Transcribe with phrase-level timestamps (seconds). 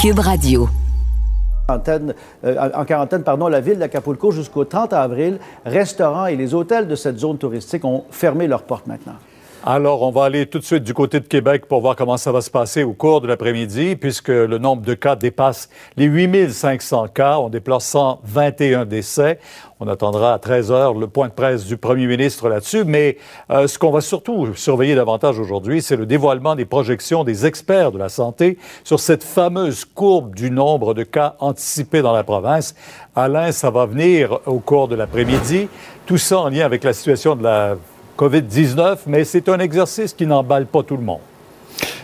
[0.00, 0.66] Cube Radio.
[1.68, 5.38] Euh, en quarantaine pardon, la ville d'Acapulco jusqu'au 30 avril.
[5.66, 9.16] Restaurants et les hôtels de cette zone touristique ont fermé leurs portes maintenant.
[9.66, 12.32] Alors, on va aller tout de suite du côté de Québec pour voir comment ça
[12.32, 15.68] va se passer au cours de l'après-midi, puisque le nombre de cas dépasse
[15.98, 17.36] les 8500 cas.
[17.38, 19.38] On déplore 121 décès.
[19.78, 22.84] On attendra à 13 heures le point de presse du premier ministre là-dessus.
[22.84, 23.18] Mais
[23.50, 27.92] euh, ce qu'on va surtout surveiller davantage aujourd'hui, c'est le dévoilement des projections des experts
[27.92, 32.74] de la santé sur cette fameuse courbe du nombre de cas anticipés dans la province.
[33.14, 35.68] Alain, ça va venir au cours de l'après-midi.
[36.06, 37.76] Tout ça en lien avec la situation de la
[38.20, 41.20] COVID-19, mais c'est un exercice qui n'emballe pas tout le monde.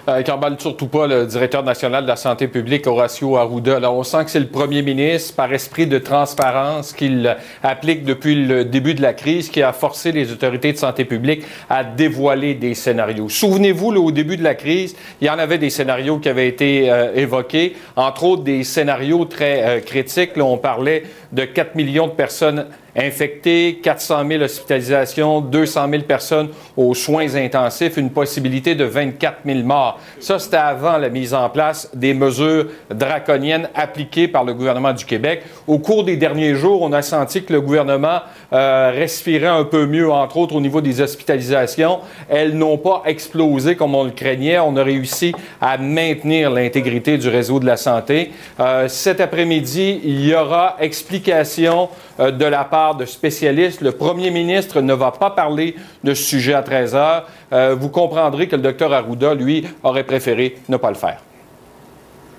[0.08, 3.76] Euh, qui n'emballe surtout pas le directeur national de la santé publique, Horacio Arruda.
[3.76, 8.46] Alors, on sent que c'est le premier ministre, par esprit de transparence qu'il applique depuis
[8.46, 12.54] le début de la crise, qui a forcé les autorités de santé publique à dévoiler
[12.54, 13.28] des scénarios.
[13.28, 16.90] Souvenez-vous, au début de la crise, il y en avait des scénarios qui avaient été
[16.90, 20.30] euh, évoqués, entre autres des scénarios très euh, critiques.
[20.38, 21.02] On parlait
[21.32, 22.66] de 4 millions de personnes
[22.96, 29.60] infectés, 400 000 hospitalisations, 200 000 personnes aux soins intensifs, une possibilité de 24 000
[29.60, 30.00] morts.
[30.20, 35.04] Ça, c'était avant la mise en place des mesures draconiennes appliquées par le gouvernement du
[35.04, 35.42] Québec.
[35.66, 38.20] Au cours des derniers jours, on a senti que le gouvernement
[38.52, 42.00] euh, respirait un peu mieux, entre autres au niveau des hospitalisations.
[42.28, 44.58] Elles n'ont pas explosé comme on le craignait.
[44.58, 48.30] On a réussi à maintenir l'intégrité du réseau de la santé.
[48.60, 53.80] Euh, cet après-midi, il y aura explication euh, de la part de spécialistes.
[53.80, 57.28] Le premier ministre ne va pas parler de ce sujet à 13 heures.
[57.52, 61.18] Euh, vous comprendrez que le docteur Arruda, lui, aurait préféré ne pas le faire.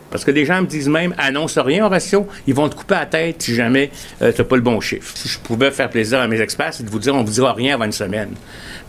[0.10, 3.06] Parce que les gens me disent même, annonce rien, Horatio, ils vont te couper la
[3.06, 5.12] tête si jamais euh, tu n'as pas le bon chiffre.
[5.16, 7.34] Si je pouvais faire plaisir à mes experts, c'est de vous dire, on ne vous
[7.34, 8.30] dira rien avant une semaine.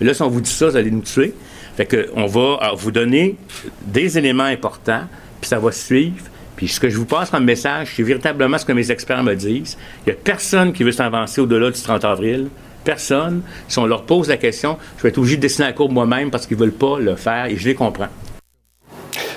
[0.01, 1.35] Mais là, si on vous dit ça, vous allez nous tuer.
[1.77, 3.37] Fait que, on va vous donner
[3.83, 5.03] des éléments importants,
[5.41, 6.25] puis ça va suivre.
[6.59, 9.35] Puis ce que je vous passe comme message, c'est véritablement ce que mes experts me
[9.35, 9.79] disent.
[10.05, 12.49] Il n'y a personne qui veut s'avancer au-delà du 30 avril.
[12.83, 13.43] Personne.
[13.69, 16.33] Si on leur pose la question, je vais être obligé de dessiner la courbe moi-même
[16.33, 18.09] parce qu'ils ne veulent pas le faire et je les comprends.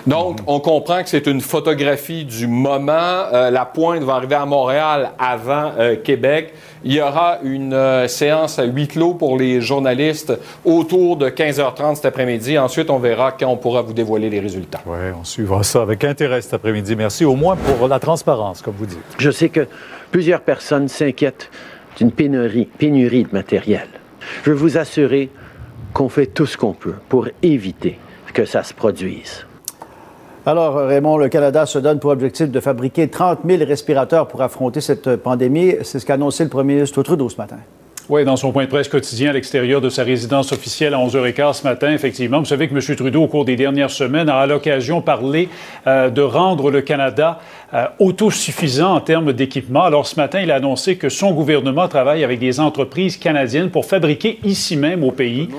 [0.08, 2.92] Donc, on comprend que c'est une photographie du moment.
[3.34, 6.54] Euh, la pointe va arriver à Montréal avant euh, Québec.
[6.84, 10.34] Il y aura une euh, séance à huis clos pour les journalistes
[10.66, 12.58] autour de 15h30 cet après-midi.
[12.58, 14.82] Ensuite, on verra quand on pourra vous dévoiler les résultats.
[14.88, 16.96] Oui, on suivra ça avec intérêt cet après-midi.
[16.96, 19.00] Merci au moins pour la transparence, comme vous dites.
[19.20, 19.68] Je sais que
[20.12, 21.52] plusieurs personnes s'inquiètent
[21.98, 23.88] d'une pénurie, pénurie de matériel.
[24.44, 25.30] Je veux vous assurer
[25.94, 28.00] qu'on fait tout ce qu'on peut pour éviter
[28.34, 29.46] que ça se produise.
[30.44, 34.82] Alors, Raymond, le Canada se donne pour objectif de fabriquer 30 000 respirateurs pour affronter
[34.82, 35.76] cette pandémie.
[35.84, 37.58] C'est ce qu'a annoncé le premier ministre Trudeau ce matin.
[38.10, 41.54] Oui, dans son point de presse quotidien à l'extérieur de sa résidence officielle à 11h15
[41.54, 42.40] ce matin, effectivement.
[42.40, 42.96] Vous savez que M.
[42.96, 45.48] Trudeau, au cours des dernières semaines, a à l'occasion parlé
[45.86, 47.40] euh, de rendre le Canada
[47.76, 49.84] euh, autosuffisant en termes d'équipement.
[49.84, 53.86] Alors ce matin, il a annoncé que son gouvernement travaille avec des entreprises canadiennes pour
[53.86, 55.50] fabriquer ici même au pays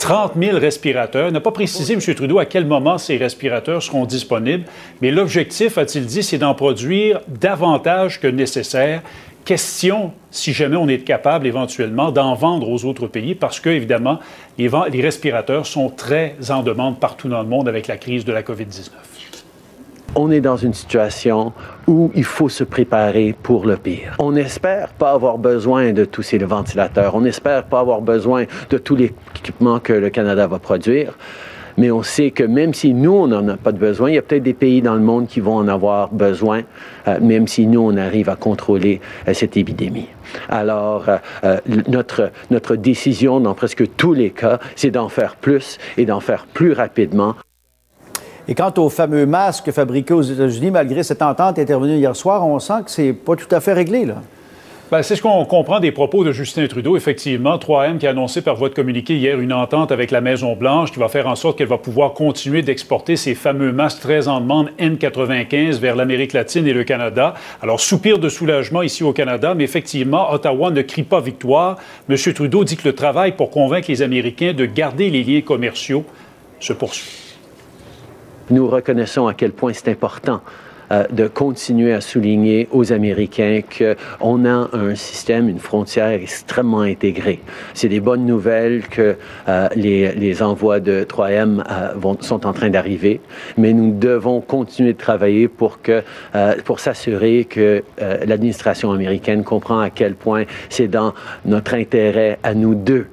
[0.00, 1.30] 30 000 respirateurs.
[1.30, 2.00] N'a pas précisé, M.
[2.00, 4.64] Trudeau, à quel moment ces respirateurs seront disponibles,
[5.00, 9.02] mais l'objectif, a-t-il dit, c'est d'en produire davantage que nécessaire.
[9.44, 14.18] Question, si jamais on est capable éventuellement d'en vendre aux autres pays, parce que, évidemment,
[14.58, 18.32] les, les respirateurs sont très en demande partout dans le monde avec la crise de
[18.32, 19.19] la COVID-19
[20.14, 21.52] on est dans une situation
[21.86, 24.14] où il faut se préparer pour le pire.
[24.18, 27.14] On n'espère pas avoir besoin de tous ces ventilateurs.
[27.14, 31.14] On n'espère pas avoir besoin de tout l'équipement que le Canada va produire.
[31.76, 34.18] Mais on sait que même si nous, on n'en a pas de besoin, il y
[34.18, 36.62] a peut-être des pays dans le monde qui vont en avoir besoin,
[37.08, 40.08] euh, même si nous, on arrive à contrôler euh, cette épidémie.
[40.48, 41.06] Alors,
[41.44, 46.20] euh, notre, notre décision dans presque tous les cas, c'est d'en faire plus et d'en
[46.20, 47.34] faire plus rapidement.
[48.50, 52.58] Et quant aux fameux masques fabriqués aux États-Unis, malgré cette entente intervenue hier soir, on
[52.58, 54.16] sent que c'est pas tout à fait réglé, là.
[54.90, 56.96] Ben, c'est ce qu'on comprend des propos de Justin Trudeau.
[56.96, 60.90] Effectivement, 3M qui a annoncé par voie de communiqué hier une entente avec la Maison-Blanche
[60.90, 64.40] qui va faire en sorte qu'elle va pouvoir continuer d'exporter ces fameux masques très en
[64.40, 67.34] demande N95 vers l'Amérique latine et le Canada.
[67.62, 71.76] Alors, soupir de soulagement ici au Canada, mais effectivement, Ottawa ne crie pas victoire.
[72.08, 72.16] M.
[72.16, 76.04] Trudeau dit que le travail pour convaincre les Américains de garder les liens commerciaux
[76.58, 77.29] se poursuit
[78.50, 80.40] nous reconnaissons à quel point c'est important
[80.92, 87.40] euh, de continuer à souligner aux Américains qu'on a un système, une frontière extrêmement intégrée.
[87.74, 89.14] C'est des bonnes nouvelles que
[89.48, 93.20] euh, les, envois de 3M euh, sont en train d'arriver,
[93.56, 96.02] mais nous devons continuer de travailler pour, que,
[96.64, 97.84] pour s'assurer que
[98.26, 101.14] l'administration américaine comprend à quel point c'est dans
[101.44, 103.06] notre intérêt à nous deux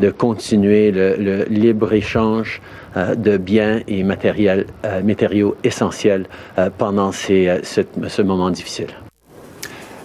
[0.00, 2.60] de continuer le libre-échange
[2.96, 4.66] de biens et matériels,
[5.02, 6.26] matériaux essentiels
[6.78, 8.88] pendant ces, ce moment difficile.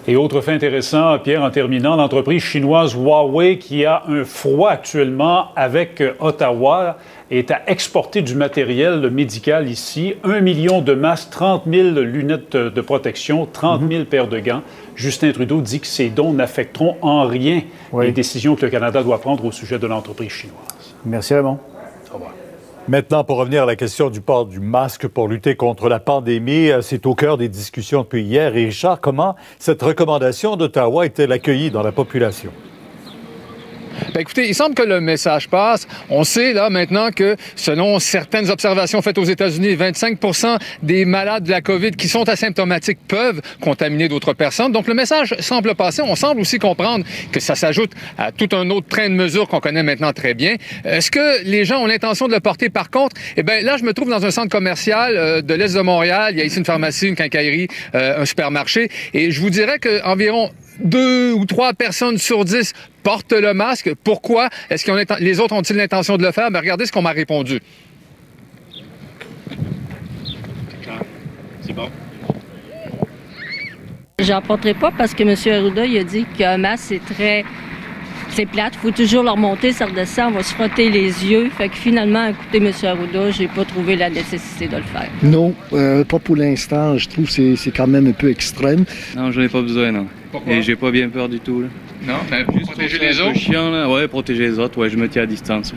[0.08, 5.54] Et autre fait intéressant, Pierre, en terminant, l'entreprise chinoise Huawei qui a un froid actuellement
[5.54, 6.96] avec Ottawa
[7.30, 10.14] est à exporter du matériel médical ici.
[10.24, 14.62] Un million de masques, 30 000 lunettes de protection, 30 000 paires de gants.
[14.96, 17.62] Justin Trudeau dit que ces dons n'affecteront en rien
[18.00, 20.94] les décisions que le Canada doit prendre au sujet de l'entreprise chinoise.
[21.04, 21.58] Merci Raymond.
[22.10, 22.32] Au revoir.
[22.88, 26.70] Maintenant, pour revenir à la question du port du masque pour lutter contre la pandémie,
[26.70, 28.56] euh, c'est au cœur des discussions depuis hier.
[28.56, 32.50] Et Richard, comment cette recommandation d'Ottawa est-elle accueillie dans la population?
[34.14, 35.86] Ben, écoutez, il semble que le message passe.
[36.08, 41.50] On sait là maintenant que selon certaines observations faites aux États-Unis, 25% des malades de
[41.50, 44.72] la COVID qui sont asymptomatiques peuvent contaminer d'autres personnes.
[44.72, 46.02] Donc le message semble passer.
[46.02, 49.60] On semble aussi comprendre que ça s'ajoute à tout un autre train de mesures qu'on
[49.60, 50.56] connaît maintenant très bien.
[50.84, 52.70] Est-ce que les gens ont l'intention de le porter?
[52.70, 53.16] Par contre?
[53.36, 56.34] Eh bien là, je me trouve dans un centre commercial euh, de l'Est de Montréal.
[56.34, 58.88] Il y a ici une pharmacie, une quincaillerie, euh, un supermarché.
[59.14, 60.50] Et je vous dirais qu'environ
[60.80, 62.72] deux ou trois personnes sur dix
[63.02, 63.92] portent le masque.
[64.04, 64.48] Pourquoi?
[64.68, 66.50] Est-ce que les autres ont-ils l'intention de le faire?
[66.50, 67.60] Mais regardez ce qu'on m'a répondu.
[71.62, 71.88] C'est bon.
[74.20, 75.34] J'en porterai pas parce que M.
[75.54, 77.44] Arruda il a dit qu'un masque, c'est très
[78.32, 78.74] c'est plate.
[78.74, 81.50] Il faut toujours leur monter, ça redescend, on va se frotter les yeux.
[81.56, 82.70] Fait que finalement, écoutez, M.
[82.84, 85.08] Arruda, j'ai pas trouvé la nécessité de le faire.
[85.22, 86.96] Non, euh, pas pour l'instant.
[86.96, 88.84] Je trouve que c'est quand même un peu extrême.
[89.16, 90.06] Non, j'en ai pas besoin, non.
[90.30, 90.52] Pourquoi?
[90.52, 91.62] Et j'ai pas bien peur du tout.
[91.62, 91.68] Là.
[92.06, 93.38] Non, mais juste protéger les autres?
[93.38, 93.88] chiant, là.
[93.88, 95.72] Ouais, protéger les autres, ouais, je me tiens à distance.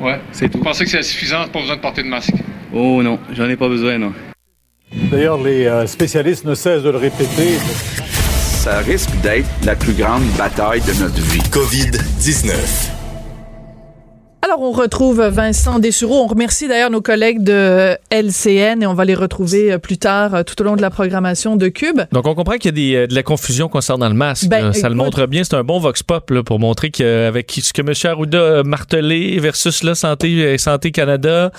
[0.00, 0.20] Ouais.
[0.32, 0.58] C'est tout.
[0.58, 2.34] Vous pensez que c'est suffisant, pas besoin de porter de masque?
[2.72, 4.12] Oh non, j'en ai pas besoin, non.
[5.10, 7.58] D'ailleurs, les euh, spécialistes ne cessent de le répéter
[8.58, 11.40] ça risque d'être la plus grande bataille de notre vie.
[11.50, 12.97] COVID-19.
[14.48, 16.22] Alors, on retrouve Vincent Dessureau.
[16.22, 20.34] On remercie d'ailleurs nos collègues de LCN et on va les retrouver euh, plus tard
[20.34, 22.00] euh, tout au long de la programmation de Cube.
[22.12, 24.48] Donc, on comprend qu'il y a euh, de la confusion concernant le masque.
[24.48, 25.44] Ben, ça le montre bien.
[25.44, 27.92] C'est un bon vox pop pour montrer qu'avec ce que M.
[28.10, 31.52] Arruda a martelé versus la Santé, Santé Canada,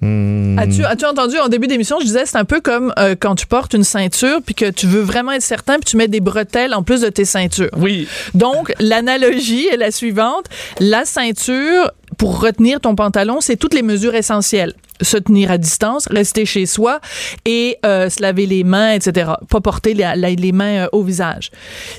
[0.00, 0.58] Hmm.
[0.58, 3.46] As-tu as entendu en début d'émission, je disais, c'est un peu comme euh, quand tu
[3.46, 6.72] portes une ceinture puis que tu veux vraiment être certain puis tu mets des bretelles
[6.72, 7.70] en plus de tes ceintures.
[7.76, 8.08] Oui.
[8.34, 10.46] Donc, l'analogie est la suivante.
[10.78, 16.06] La ceinture, pour retenir ton pantalon, c'est toutes les mesures essentielles se tenir à distance,
[16.10, 17.00] rester chez soi
[17.44, 19.32] et euh, se laver les mains, etc.
[19.48, 21.50] Pas porter les, les mains euh, au visage.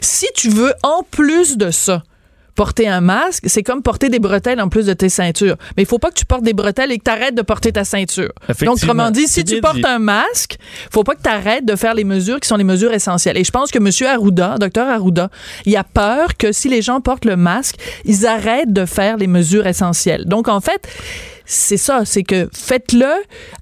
[0.01, 2.04] Si tu veux, en plus de ça,
[2.56, 5.56] porter un masque, c'est comme porter des bretelles en plus de tes ceintures.
[5.77, 7.71] Mais il faut pas que tu portes des bretelles et que tu arrêtes de porter
[7.71, 8.31] ta ceinture.
[8.62, 10.57] Donc, autrement dit, si tu portes un masque,
[10.92, 13.38] faut pas que tu arrêtes de faire les mesures qui sont les mesures essentielles.
[13.38, 13.89] Et je pense que M.
[14.07, 15.30] Arruda, Dr Arruda,
[15.65, 17.75] il a peur que si les gens portent le masque,
[18.06, 20.25] ils arrêtent de faire les mesures essentielles.
[20.25, 20.88] Donc, en fait,
[21.45, 23.12] c'est ça, c'est que faites-le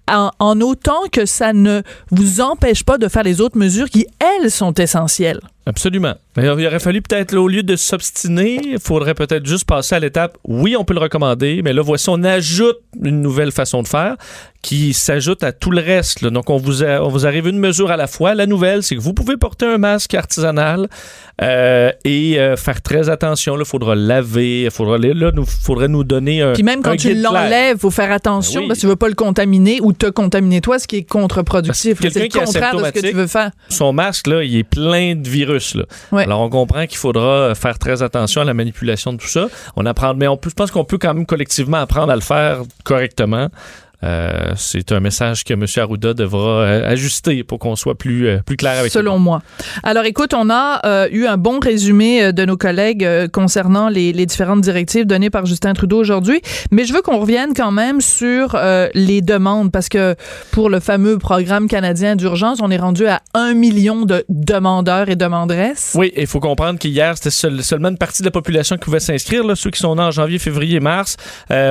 [0.10, 4.08] en, en, autant que ça ne vous empêche pas de faire les autres mesures qui,
[4.20, 5.40] elles, sont essentielles.
[5.70, 6.16] Absolument.
[6.36, 10.00] Mais il aurait fallu peut-être, au lieu de s'obstiner, il faudrait peut-être juste passer à
[10.00, 13.88] l'étape, oui, on peut le recommander, mais là, voici, on ajoute une nouvelle façon de
[13.88, 14.16] faire
[14.62, 16.26] qui s'ajoute à tout le reste.
[16.26, 18.36] Donc, on vous, on vous arrive une mesure à la fois.
[18.36, 20.90] La nouvelle, c'est que vous pouvez porter un masque artisanal
[21.42, 23.58] euh, et euh, faire très attention.
[23.58, 27.14] Il faudra laver, il faudra, là, nous, faudrait nous donner un Puis même quand tu
[27.14, 29.94] l'enlèves, il faut faire attention ben parce que tu ne veux pas le contaminer ou
[30.00, 31.98] te contaminer toi, ce qui est contre-productif.
[32.02, 33.52] C'est le contraire de ce que tu veux faire.
[33.70, 35.76] Son masque, là, il est plein de virus.
[35.76, 35.86] Là.
[36.12, 39.48] Alors, on comprend qu'il faudra faire très attention à la manipulation de tout ça.
[39.76, 42.22] On apprend, mais on peut, je pense qu'on peut quand même collectivement apprendre à le
[42.22, 43.50] faire correctement.
[44.04, 45.66] Euh, c'est un message que M.
[45.78, 49.42] Arruda devra euh, ajuster pour qu'on soit plus, euh, plus clair avec Selon moi.
[49.84, 54.62] Alors écoute, on a eu un bon résumé de nos collègues concernant les, les, différentes
[54.62, 56.42] directives données par Justin Trudeau aujourd'hui,
[56.72, 58.58] mais je veux qu'on revienne quand même sur
[58.94, 60.16] les demandes parce que
[60.52, 65.16] pour le fameux programme canadien d'urgence, on est rendu à un million de demandeurs et
[65.16, 65.94] demanderesses.
[65.96, 69.44] Oui, il faut comprendre qu'hier, c'était seulement une partie de la population qui pouvait s'inscrire,
[69.56, 71.18] ceux qui sont nés en janvier, février, mars.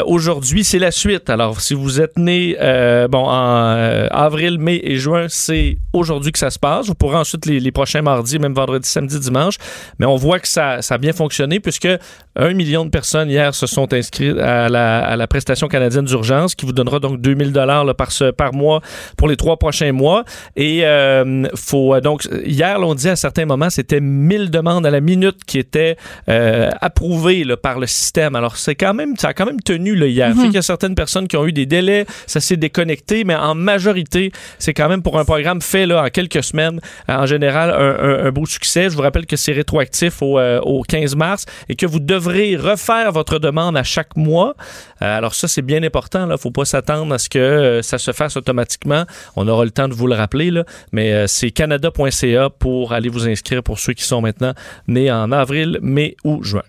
[0.07, 1.31] aujourd'hui, c'est la suite.
[1.31, 6.39] Alors, si vous êtes euh, bon, en euh, avril, mai et juin, c'est aujourd'hui que
[6.39, 6.87] ça se passe.
[6.87, 9.57] Vous pourrez ensuite les, prochains mardis, même vendredi, samedi, dimanche.
[9.99, 11.89] Mais on voit que ça, ça a bien fonctionné puisque
[12.37, 16.55] un million de personnes hier se sont inscrites à la, à la prestation canadienne d'urgence
[16.55, 18.81] qui vous donnera donc 2000 dollars par, par mois
[19.17, 20.25] pour les trois prochains mois.
[20.57, 25.01] Et euh, faut donc hier, on dit à certains moments, c'était 1000 demandes à la
[25.01, 25.97] minute qui étaient
[26.27, 28.35] approuvées par le système.
[28.35, 30.35] Alors c'est quand même, ça a quand même tenu là, hier.
[30.35, 30.47] Mm-hmm.
[30.47, 33.55] Il y a certaines personnes qui ont eu des délais ça s'est déconnecté, mais en
[33.55, 38.31] majorité, c'est quand même pour un programme fait là, en quelques semaines, en général, un,
[38.31, 38.91] beau succès.
[38.91, 42.57] Je vous rappelle que c'est rétroactif au, euh, au 15 mars et que vous devrez
[42.57, 44.55] refaire votre demande à chaque mois.
[45.03, 46.25] Euh, alors ça, c'est bien important.
[46.25, 49.05] Il ne faut pas s'attendre à ce que euh, ça se fasse automatiquement.
[49.37, 50.51] On aura le temps de vous le rappeler,
[50.93, 54.55] mais euh, c'est canada.ca pour aller vous inscrire pour ceux qui sont maintenant
[54.87, 56.63] nés en avril, mai ou juin.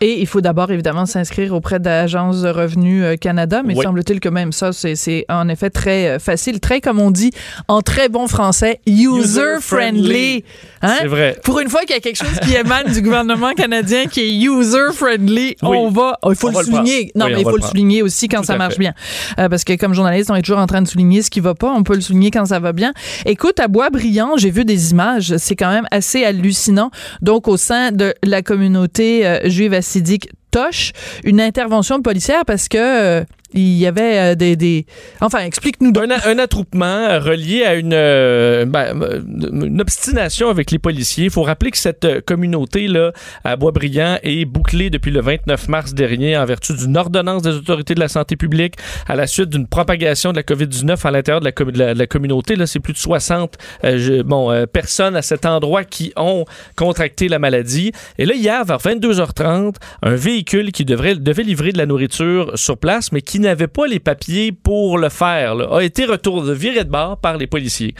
[0.00, 3.82] Et il faut d'abord, évidemment, s'inscrire auprès de l'Agence de revenus euh, Canada, mais Oui.
[3.84, 7.30] semble-t-il que même ça, c'est- en effet très euh, facile, très, comme on dit
[7.68, 10.44] en très bon français, user-friendly.
[10.82, 10.96] Hein?
[11.00, 11.36] C'est vrai.
[11.44, 14.30] Pour une fois qu'il y a quelque chose qui émane du gouvernement canadien qui est
[14.44, 15.76] user-friendly, Oui.
[15.78, 17.10] on va, oh, il faut On le souligner.
[17.14, 18.80] non, Oui, mais il faut le souligner aussi quand Tout ça marche fait.
[18.80, 18.92] bien.
[19.38, 21.54] Euh, parce que comme journaliste, on est toujours en train de souligner ce qui va
[21.54, 21.72] pas.
[21.72, 22.92] On peut le souligner quand ça va bien.
[23.26, 25.36] Écoute, à Bois-Brillant, j'ai vu des images.
[25.38, 26.90] C'est quand même assez hallucinant.
[27.22, 30.92] Donc, au sein de la communauté euh, juive assidique Toche,
[31.24, 33.24] une intervention policière parce que euh,
[33.54, 34.84] il y avait euh, des, des...
[35.20, 35.92] Enfin, explique-nous.
[35.96, 39.20] Un, attroupement relié à une, euh, ben, euh,
[39.52, 41.26] une obstination avec les policiers.
[41.26, 43.12] Il faut rappeler que cette communauté-là,
[43.44, 47.94] à Boisbriand, est bouclée depuis le 29 mars dernier en vertu d'une ordonnance des autorités
[47.94, 48.74] de la santé publique
[49.06, 52.56] à la suite d'une propagation de la COVID-19 à l'intérieur de la, communauté.
[52.56, 56.44] Là, c'est plus de 60 euh, je- bon, personnes à cet endroit qui ont
[56.76, 57.92] contracté la maladie.
[58.18, 62.76] Et là, hier, vers 22h30, un véhicule qui devrait, devait livrer de la nourriture sur
[62.76, 66.84] place, mais qui n'avait pas les papiers pour le faire, là, a été retourné, viré
[66.84, 67.94] de bord par les policiers.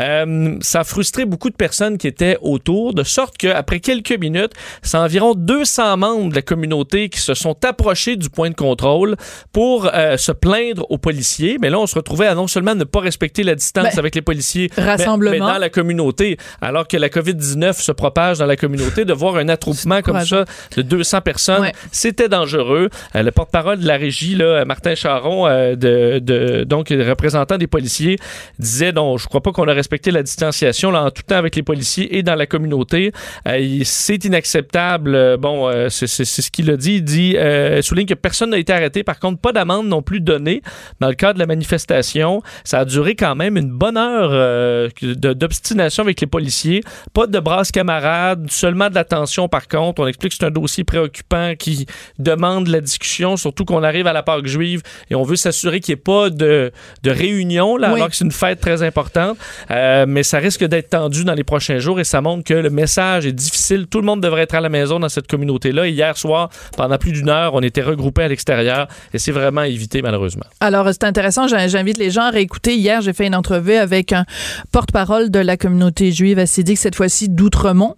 [0.00, 4.52] Euh, ça a frustré beaucoup de personnes qui étaient autour, de sorte qu'après quelques minutes,
[4.82, 9.16] c'est environ 200 membres de la communauté qui se sont approchés du point de contrôle
[9.52, 11.58] pour euh, se plaindre aux policiers.
[11.60, 14.14] Mais là, on se retrouvait à non seulement ne pas respecter la distance Ben, avec
[14.14, 15.30] les policiers, mais- rassemblement.
[15.32, 19.36] mais dans la communauté, alors que la COVID-19 se propage dans la communauté, de voir
[19.36, 20.44] un attroupement comme ça
[20.76, 22.88] de 200 personnes, c'était dangereux.
[23.14, 28.18] Euh, le porte-parole de la régie, là, Martin Charon, euh, donc représentant des policiers,
[28.58, 31.62] disait donc je crois pas qu'on a respecté la distanciation en tout temps avec les
[31.62, 33.12] policiers et dans la communauté.
[33.46, 35.14] Euh, c'est inacceptable.
[35.14, 36.94] Euh, Bon, c'est ce qu'il a dit.
[36.94, 37.36] Il dit,
[37.82, 39.02] souligne que personne n'a été arrêté.
[39.02, 40.62] Par contre, pas d'amende non plus donnée
[41.00, 42.40] dans le cadre de la manifestation.
[42.62, 46.82] Ça a duré quand même une bonne heure d'obstination avec les policiers.
[47.12, 50.02] Pas de brasse camarades, seulement de l'attention par contre.
[50.02, 51.84] On explique que c'est un dossier préoccupant qui
[52.18, 54.63] demande la discussion, surtout qu'on arrive à la Pâque juive
[55.10, 57.96] et on veut s'assurer qu'il n'y ait pas de, de réunion, là, Oui.
[57.96, 59.36] alors que c'est une fête très importante.
[59.70, 62.70] Euh, mais ça risque d'être tendu dans les prochains jours et ça montre que le
[62.70, 63.86] message est difficile.
[63.86, 65.86] Tout le monde devrait être à la maison dans cette communauté-là.
[65.88, 70.00] Hier soir, pendant plus d'une heure, on était regroupés à l'extérieur et c'est vraiment évité
[70.02, 70.44] malheureusement.
[70.60, 71.48] Alors, c'est intéressant.
[71.48, 72.76] J'in- J'invite les gens à réécouter.
[72.76, 74.24] Hier, j'ai fait une entrevue avec un
[74.72, 77.94] porte-parole de la communauté juive assidique, cette fois-ci d'Outremont.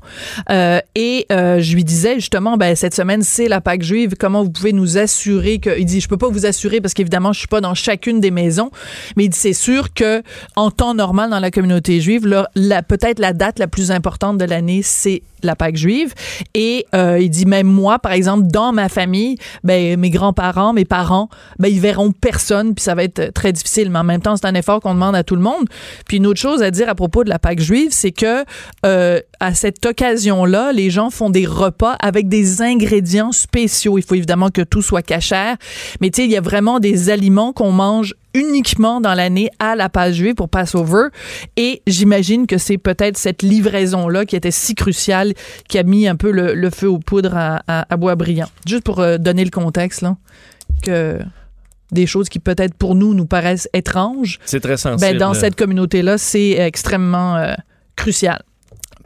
[0.50, 4.14] Euh, et euh, je lui disais justement, ben, cette semaine, c'est la Pâque juive.
[4.18, 5.78] Comment vous pouvez nous assurer que.
[5.78, 8.31] Il dit, je peux pas vous assurer parce qu'évidemment, je suis pas dans chacune des
[8.31, 8.71] maisons.
[9.17, 10.23] Mais il dit, c'est sûr que
[10.57, 14.39] en temps normal dans la communauté juive, là, la, peut-être la date la plus importante
[14.39, 16.14] de l'année, c'est la Pâque juive.
[16.55, 20.85] Et euh, il dit, même moi, par exemple, dans ma famille, ben, mes grands-parents, mes
[20.85, 21.28] parents,
[21.59, 23.90] ben, ils verront personne, puis ça va être très difficile.
[23.90, 25.66] Mais en même temps, c'est un effort qu'on demande à tout le monde.
[26.07, 28.45] Puis une autre chose à dire à propos de la Pâque juive, c'est que
[28.85, 33.99] euh, à cette occasion-là, les gens font des repas avec des ingrédients spéciaux.
[33.99, 35.57] Il faut évidemment que tout soit cachère,
[36.00, 39.75] mais tu sais, il y a vraiment des aliments qu'on mange uniquement dans l'année à
[39.75, 41.09] la Pâque juive pour Passover.
[41.57, 45.33] Et j'imagine que c'est peut-être cette livraison-là qui était si cruciale
[45.69, 48.49] qui a mis un peu le, le feu aux poudres à, à, à Boisbriand.
[48.66, 50.16] Juste pour euh, donner le contexte, là,
[50.83, 51.19] que
[51.93, 55.00] des choses qui peut-être pour nous nous paraissent étranges, C'est très sensible.
[55.12, 57.55] ben, dans cette communauté-là, c'est extrêmement euh,
[57.95, 58.43] crucial.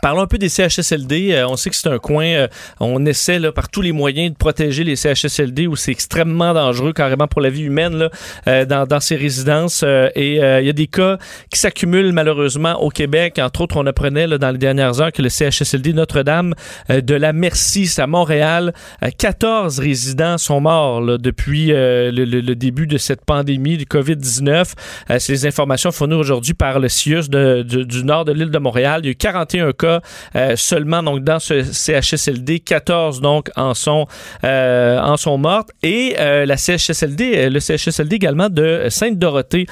[0.02, 1.32] Parlons un peu des CHSLD.
[1.32, 2.48] Euh, on sait que c'est un coin, euh,
[2.80, 6.92] on essaie là, par tous les moyens de protéger les CHSLD où c'est extrêmement dangereux
[6.92, 8.10] carrément pour la vie humaine là,
[8.48, 9.82] euh, dans, dans ces résidences.
[9.84, 11.18] Euh, et euh, il y a des cas
[11.52, 13.38] qui s'accumulent malheureusement au Québec.
[13.38, 16.54] Entre autres, on apprenait là, dans les dernières heures que le CHSLD Notre-Dame
[16.90, 22.10] euh, de la Merci, c'est à Montréal, euh, 14 résidents sont morts là, depuis le,
[22.10, 24.72] le- début de cette pandémie du COVID-19.
[25.10, 28.50] Euh, c'est les informations fournies aujourd'hui par le CIUS de- du, du nord de l'île
[28.50, 29.00] de Montréal.
[29.02, 29.89] Il y a eu 41 cas
[30.36, 34.06] euh, seulement donc dans ce CHSLD, 14 donc en sont
[34.44, 39.66] euh, en sont mortes et euh, la CHSLD, le CHSLD également de Sainte-Dorothée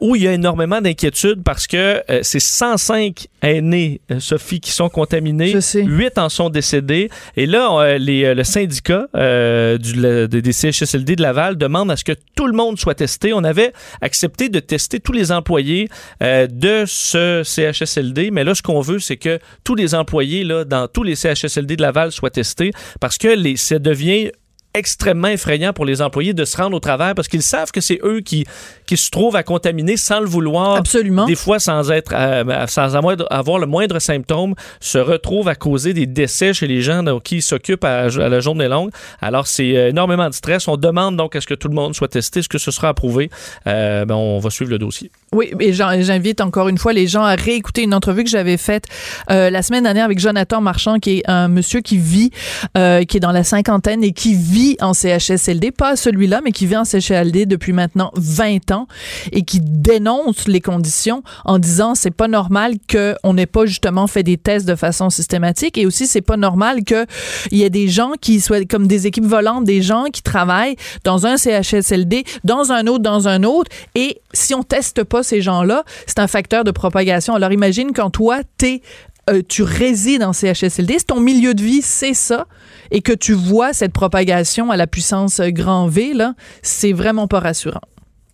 [0.00, 5.50] où il y a énormément d'inquiétudes parce que c'est 105 aînés, Sophie, qui sont contaminés.
[5.80, 7.08] 8 en sont décédés.
[7.38, 12.12] Et là, les, le syndicat du, le- des CHSLD de Laval demande à ce que
[12.36, 13.32] tout le monde soit testé.
[13.32, 13.72] On avait
[14.02, 15.88] accepté de tester tous les employés
[16.20, 19.31] de ce CHSLD, mais là, ce qu'on veut, c'est que
[19.64, 23.56] tous les employés là, dans tous les CHSLD de Laval soient testés parce que les,
[23.56, 24.30] ça devient
[24.74, 27.98] extrêmement effrayant pour les employés de se rendre au travail parce qu'ils savent que c'est
[28.02, 28.46] eux qui,
[28.86, 30.76] qui se trouvent à contaminer sans le vouloir.
[30.76, 31.26] Absolument.
[31.26, 36.06] Des fois, sans être, euh, sans avoir le moindre symptôme, se retrouvent à causer des
[36.06, 38.90] décès chez les gens donc, qui s'occupent à, à, la journée longue.
[39.20, 40.68] Alors, c'est euh, énormément de stress.
[40.68, 42.40] On demande donc à ce que tout le monde soit testé.
[42.40, 43.30] Est-ce que ce sera approuvé?
[43.66, 45.10] Euh, ben, on va suivre le dossier.
[45.34, 48.84] Oui, et j'invite encore une fois les gens à réécouter une entrevue que j'avais faite
[49.30, 52.30] euh, la semaine dernière avec Jonathan Marchand, qui est un monsieur qui vit,
[52.76, 56.66] euh, qui est dans la cinquantaine et qui vit en CHSLD, pas celui-là, mais qui
[56.66, 58.86] vit en CHSLD depuis maintenant 20 ans
[59.32, 64.22] et qui dénonce les conditions en disant c'est pas normal qu'on n'ait pas justement fait
[64.22, 67.06] des tests de façon systématique et aussi c'est pas normal qu'il
[67.52, 71.24] y ait des gens qui soient comme des équipes volantes, des gens qui travaillent dans
[71.24, 75.84] un CHSLD, dans un autre, dans un autre et si on teste pas ces gens-là,
[76.06, 77.34] c'est un facteur de propagation.
[77.34, 78.82] Alors imagine quand toi, t'es
[79.30, 82.46] euh, tu résides en CHSLD, c'est ton milieu de vie, c'est ça,
[82.90, 87.38] et que tu vois cette propagation à la puissance grand V, là, c'est vraiment pas
[87.38, 87.82] rassurant.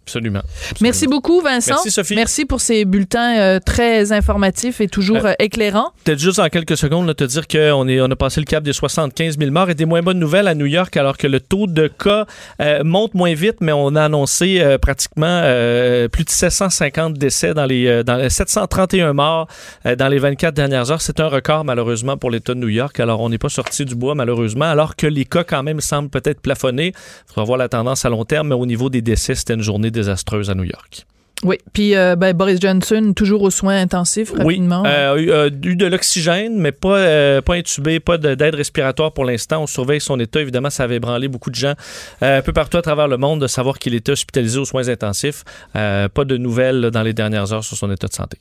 [0.09, 0.43] Absolument.
[0.81, 1.75] Merci beaucoup, Vincent.
[1.75, 2.15] Merci, Sophie.
[2.15, 5.93] Merci pour ces bulletins euh, très informatifs et toujours euh, éclairants.
[6.05, 8.73] Peut-être juste en quelques secondes, là, te dire qu'on on a passé le cap des
[8.73, 11.67] 75 000 morts et des moins bonnes nouvelles à New York, alors que le taux
[11.67, 12.27] de cas
[12.61, 17.55] euh, monte moins vite, mais on a annoncé euh, pratiquement euh, plus de 750 décès
[17.55, 19.49] dans les, dans les 731 morts
[19.85, 21.00] dans les 24 dernières heures.
[21.00, 22.99] C'est un record, malheureusement, pour l'État de New York.
[23.00, 26.11] Alors, on n'est pas sorti du bois, malheureusement, alors que les cas, quand même, semblent
[26.11, 26.88] peut-être plafonner.
[26.88, 29.62] Il faudra voir la tendance à long terme, mais au niveau des décès, c'était une
[29.62, 31.07] journée désastreuse à New York.
[31.45, 34.83] Oui, puis euh, ben, Boris Johnson, toujours aux soins intensifs, rapidement.
[34.83, 39.12] Oui, euh, eu, euh, eu de l'oxygène, mais pas, euh, pas intubé, pas d'aide respiratoire
[39.12, 39.62] pour l'instant.
[39.62, 40.40] On surveille son état.
[40.40, 41.75] Évidemment, ça avait ébranlé beaucoup de gens
[42.21, 45.45] un peu partout à travers le monde de savoir qu'il était hospitalisé aux soins intensifs.
[45.73, 48.38] pas de nouvelles là, dans les dernières heures sur son état de santé.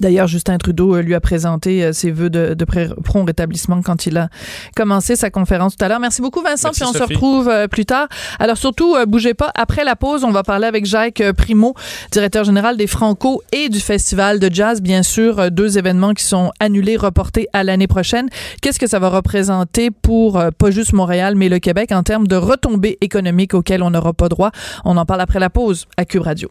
[0.00, 4.28] D'ailleurs, Justin Trudeau lui a présenté ses vœux de, de prompt rétablissement quand il a
[4.74, 6.00] commencé sa conférence tout à l'heure.
[6.00, 6.68] Merci beaucoup, Vincent.
[6.68, 6.98] Merci, puis on Sophie.
[6.98, 8.08] se retrouve plus tard.
[8.38, 9.52] Alors surtout, bougez pas.
[9.54, 11.74] Après la pause, on va parler avec Jacques Primo,
[12.10, 14.80] directeur général des Franco et du Festival de jazz.
[14.80, 18.28] Bien sûr, deux événements qui sont annulés, reportés à l'année prochaine.
[18.62, 22.26] Qu'est-ce que ça va représenter pour euh, pas juste Montréal, mais le Québec en termes
[22.26, 24.50] de retombées économiques auxquelles on n'aura pas droit?
[24.84, 26.50] On en parle après la pause à Cube Radio.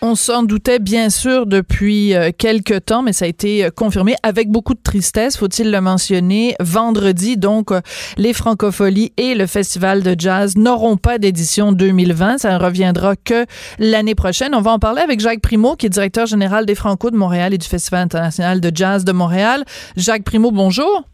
[0.00, 4.14] On s'en doutait bien sûr depuis euh, quelques temps, mais ça a été euh, confirmé
[4.22, 6.54] avec beaucoup de tristesse, faut-il le mentionner.
[6.60, 7.80] Vendredi, donc, euh,
[8.16, 12.38] les Francopholies et le Festival de jazz n'auront pas d'édition 2020.
[12.38, 13.44] Ça ne reviendra que
[13.80, 14.54] l'année prochaine.
[14.54, 17.52] On va en parler avec Jacques Primo, qui est directeur général des Franco de Montréal
[17.52, 19.64] et du Festival international de jazz de Montréal.
[19.96, 21.04] Jacques Primo, bonjour.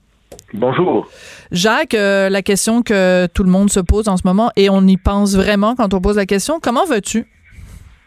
[0.52, 1.08] Bonjour.
[1.52, 4.86] Jacques, euh, la question que tout le monde se pose en ce moment, et on
[4.86, 7.26] y pense vraiment quand on pose la question, comment vas-tu?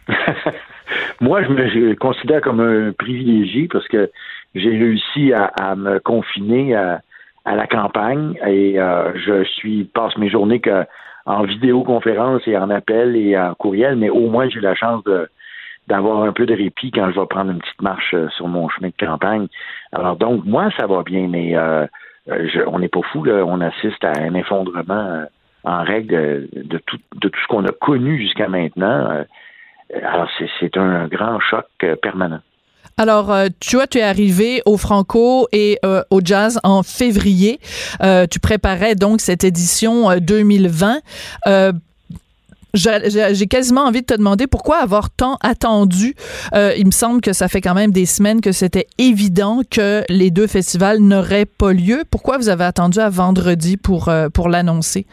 [1.22, 4.10] Moi, je me considère comme un privilégié parce que
[4.56, 7.02] j'ai réussi à, me confiner à,
[7.46, 10.62] la campagne et euh, je suis passe mes journées
[11.26, 15.04] en vidéoconférence et en appel et en courriel, mais au moins j'ai la chance
[15.88, 18.68] d'avoir un peu de répit quand je vais prendre une petite marche euh, sur mon
[18.68, 19.48] chemin de campagne.
[19.94, 21.88] Alors donc moi ça va bien, mais euh,
[22.68, 25.24] on n'est pas fou là, on assiste à un effondrement
[25.64, 26.48] en règle
[26.86, 29.24] tout de tout ce qu'on a connu jusqu'à maintenant.
[29.94, 32.42] Euh, alors, c'est un grand choc euh, permanent.
[33.00, 37.60] Alors, euh, tu vois, tu es arrivé au Franco et euh, au Jazz en février.
[38.02, 40.98] Euh, tu préparais donc cette édition 2020.
[42.74, 46.16] J'ai quasiment envie de te demander pourquoi avoir tant attendu.
[46.54, 50.32] il me semble que ça fait quand même des semaines que c'était évident que les
[50.32, 52.04] deux festivals n'auraient pas lieu.
[52.10, 55.06] Pourquoi vous avez attendu à vendredi pour, pour l'annoncer?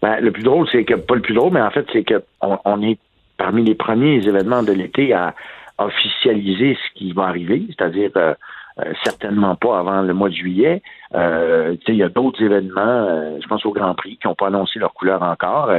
[0.00, 2.58] Ben, le plus drôle, c'est que, pas le plus drôle, mais en fait, c'est qu'on
[2.64, 2.98] on est
[3.42, 5.34] parmi les premiers événements de l'été à
[5.78, 8.34] officialiser ce qui va arriver, c'est-à-dire euh,
[8.78, 10.80] euh, certainement pas avant le mois de juillet.
[11.14, 14.46] Euh, il y a d'autres événements, euh, je pense au Grand Prix, qui n'ont pas
[14.46, 15.72] annoncé leur couleur encore.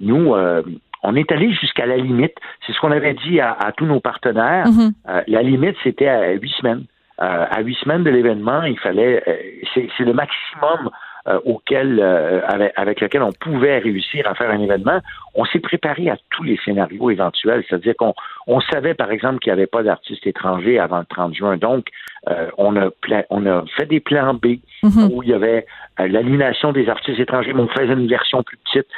[0.00, 0.34] Nous,
[1.02, 2.36] on est allé jusqu'à la limite.
[2.66, 4.68] C'est ce qu'on avait dit à, à, tous nos partenaires.
[4.68, 5.24] Mm -hmm.
[5.36, 6.84] la limite, c'était à huit semaines.
[7.56, 9.14] à huit semaines de l'événement, il fallait,
[9.98, 10.80] c'est le maximum
[11.44, 15.00] auquel, euh, avec, avec, lequel on pouvait réussir à faire un événement,
[15.34, 17.64] on s'est préparé à tous les scénarios éventuels.
[17.68, 18.14] C'est-à-dire qu'on
[18.46, 21.56] on savait, par exemple, qu'il n'y avait pas d'artistes étrangers avant le 30 juin.
[21.56, 21.88] Donc,
[22.28, 22.88] euh, on, a
[23.30, 24.46] on a fait des plans B
[24.82, 24.88] Mhm.
[24.88, 25.08] mm -hmm.
[25.12, 25.66] où il y avait
[25.98, 28.88] l'annulation des artistes étrangers, mais on faisait une version plus petite,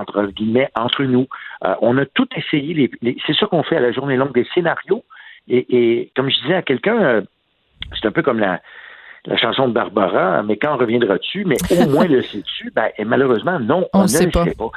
[0.00, 1.26] entre guillemets, entre nous.
[1.88, 2.74] on a tout essayé.
[2.80, 5.04] Les, les, C'est ça qu'on fait à la journée longue des scénarios.
[5.48, 7.22] Et, et comme je disais à quelqu'un,
[7.94, 8.60] c'est un peu comme la
[9.26, 11.44] la chanson de Barbara, mais quand reviendra-tu?
[11.44, 12.70] Mais au moins le sais-tu?
[12.74, 14.44] Ben, et malheureusement, non, On on, ne sait le pas.
[14.44, 14.70] sait pas.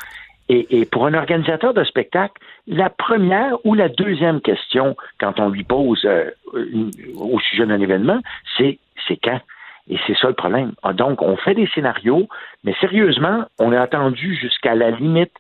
[0.50, 5.50] Et, et pour un organisateur de spectacle, la première ou la deuxième question quand on
[5.50, 8.20] lui pose euh, une- au sujet d'un événement,
[8.58, 9.42] c'est c'est quand?
[9.90, 10.72] Et c'est ça le problème.
[10.84, 12.28] Ah, Donc, on fait des scénarios,
[12.64, 15.32] mais sérieusement, on a attendu jusqu'à la limite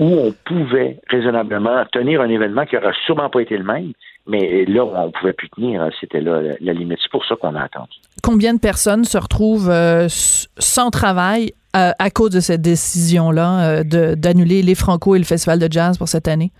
[0.00, 3.92] où on pouvait raisonnablement tenir un événement qui n'aura sûrement pas été le même,
[4.26, 6.98] mais là, on ne pouvait plus tenir, hein, c'était là la, limite.
[7.02, 7.92] C'est pour ça qu'on a attendu.
[8.22, 14.14] Combien de personnes se retrouvent euh, sans travail euh, à cause de cette décision-là euh,
[14.14, 16.52] d'annuler les Franco et le Festival de jazz pour cette année?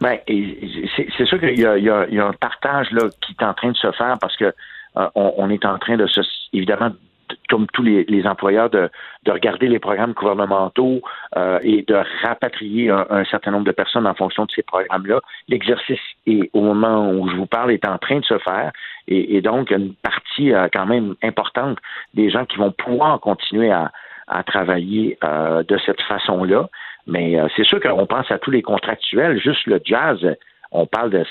[0.00, 3.72] Ben, c'est sûr qu'il y a, y y un partage là, qui est en train
[3.72, 6.20] de se faire parce que euh, on, on est en train de se,
[6.52, 6.98] évidemment, de-
[7.48, 8.90] comme tous les, les employeurs, de,
[9.24, 11.00] de regarder les programmes gouvernementaux
[11.36, 15.20] euh, et de rapatrier un, un certain nombre de personnes en fonction de ces programmes-là.
[15.48, 18.72] L'exercice est, au moment où je vous parle, est en train de se faire
[19.06, 21.78] et, et donc une partie euh, quand même importante
[22.14, 23.90] des gens qui vont pouvoir continuer à,
[24.28, 26.68] à travailler euh, de cette façon-là.
[27.06, 29.40] Mais euh, c'est sûr qu'on pense à tous les contractuels.
[29.40, 30.18] Juste le jazz,
[30.70, 31.24] on parle de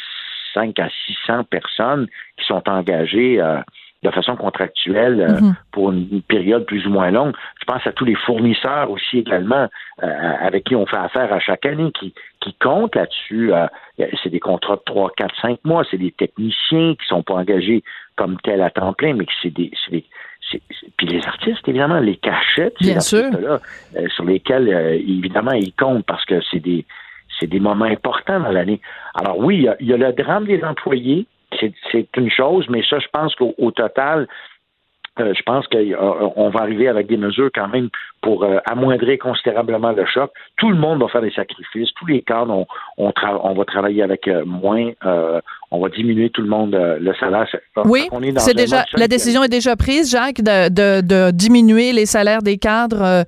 [0.53, 2.07] 5 à 600 personnes
[2.37, 3.59] qui sont engagées euh,
[4.03, 5.55] de façon contractuelle euh, Mhm.
[5.71, 7.33] pour une, période plus ou moins longue.
[7.59, 9.67] Je pense à tous les fournisseurs aussi également
[10.03, 13.53] euh, avec qui on fait affaire à chaque année qui, qui comptent là-dessus.
[13.53, 13.67] Euh,
[14.23, 15.83] c'est des contrats de 3, 4, 5 mois.
[15.89, 17.83] C'est des techniciens qui sont pas engagés
[18.15, 20.05] comme tel à temps plein, mais que c'est des, c'est des
[20.97, 23.25] puis les artistes, évidemment, les cachettes, ces Bien sûr.
[23.25, 23.59] artistes-là,
[23.97, 26.85] euh, sur lesquels, euh, évidemment, ils comptent parce que c'est des,
[27.39, 28.81] c'est des moments importants dans l'année.
[29.13, 31.27] Alors oui, il y a, il y a le drame des employés,
[31.59, 34.27] c'est, une chose, mais ça, je pense qu'au au total,
[35.19, 37.89] euh, je pense qu'on va arriver avec des mesures quand même
[38.21, 40.29] pour euh, amoindrir considérablement le choc.
[40.57, 41.89] Tout le monde va faire des sacrifices.
[41.95, 44.91] Tous les cadres, on, on, tra- on va travailler avec euh, moins.
[45.05, 47.47] euh, on va diminuer tout le monde euh, le salaire.
[47.85, 48.07] Oui,
[48.37, 52.57] c'est déjà la décision est déjà prise, Jacques, de, de, de diminuer les salaires des
[52.57, 53.23] cadres euh,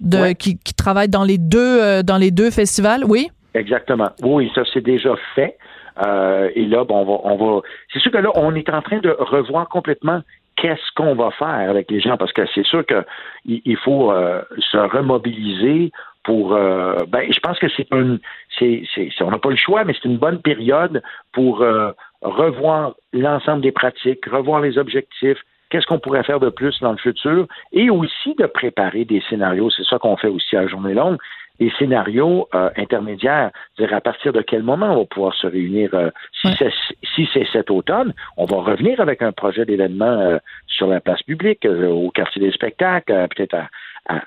[0.00, 3.02] de, qui, qui travaillent dans les deux euh, dans les deux festivals.
[3.08, 3.28] Oui?
[3.54, 4.10] Exactement.
[4.22, 5.56] Oui, ça c'est déjà fait.
[6.04, 7.62] Euh, et là, bon, on va, on va.
[7.92, 10.22] C'est sûr que là, on est en train de revoir complètement
[10.56, 13.04] qu'est-ce qu'on va faire avec les gens, parce que c'est sûr que
[13.44, 16.54] il, faut euh, se remobiliser pour.
[16.54, 18.18] euh, ben, je pense que c'est une.
[18.58, 21.02] C'est, c'est, on n'a pas le choix, mais c'est une bonne période
[21.32, 25.38] pour euh, revoir l'ensemble des pratiques, revoir les objectifs.
[25.70, 29.70] Qu'est-ce qu'on pourrait faire de plus dans le futur et aussi de préparer des scénarios.
[29.70, 31.18] C'est ça qu'on fait aussi à journée longue
[31.60, 35.90] des scénarios euh, intermédiaires, c'est-à-dire à partir de quel moment on va pouvoir se réunir.
[35.94, 36.10] euh,
[36.42, 36.72] si c'est
[37.14, 41.64] si cet automne, on va revenir avec un projet d'événement euh, sur la place publique,
[41.66, 43.56] au quartier des spectacles, peut-être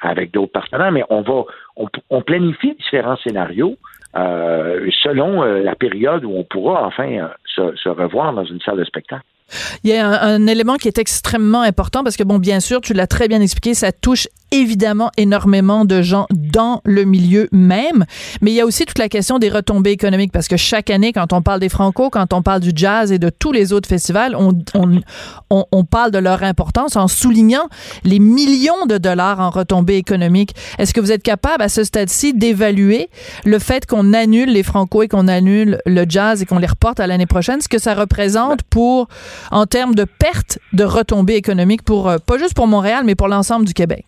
[0.02, 1.44] avec d'autres partenaires, mais on va
[1.76, 3.76] on, on planifie différents scénarios
[4.16, 9.26] selon la période où on pourra enfin se, se revoir dans une salle de spectacle.
[9.84, 12.82] Il y a un, un élément qui est extrêmement important parce que, bon, bien sûr,
[12.82, 18.06] tu l'as très bien expliqué, ça touche évidemment énormément de gens dans le milieu même,
[18.42, 21.14] mais il y a aussi toute la question des retombées économiques parce que chaque année,
[21.14, 23.90] quand on parle des Franco, quand on parle du jazz et de tous les autres
[23.90, 27.68] festivals, on, on, on, parle de leur importance en soulignant
[28.04, 30.56] les millions de dollars en retombées économiques.
[30.78, 33.10] Est-ce que vous êtes capable à ce stade-ci d'évaluer
[33.46, 37.00] le fait qu'on annule les Franco et qu'on annule le jazz et qu'on les reporte
[37.00, 39.08] à l'année prochaine, ce que ça représente pour,
[39.52, 43.28] en termes de perte de retombées économiques pour, euh, pas juste pour Montréal, mais pour
[43.28, 44.06] l'ensemble du Québec?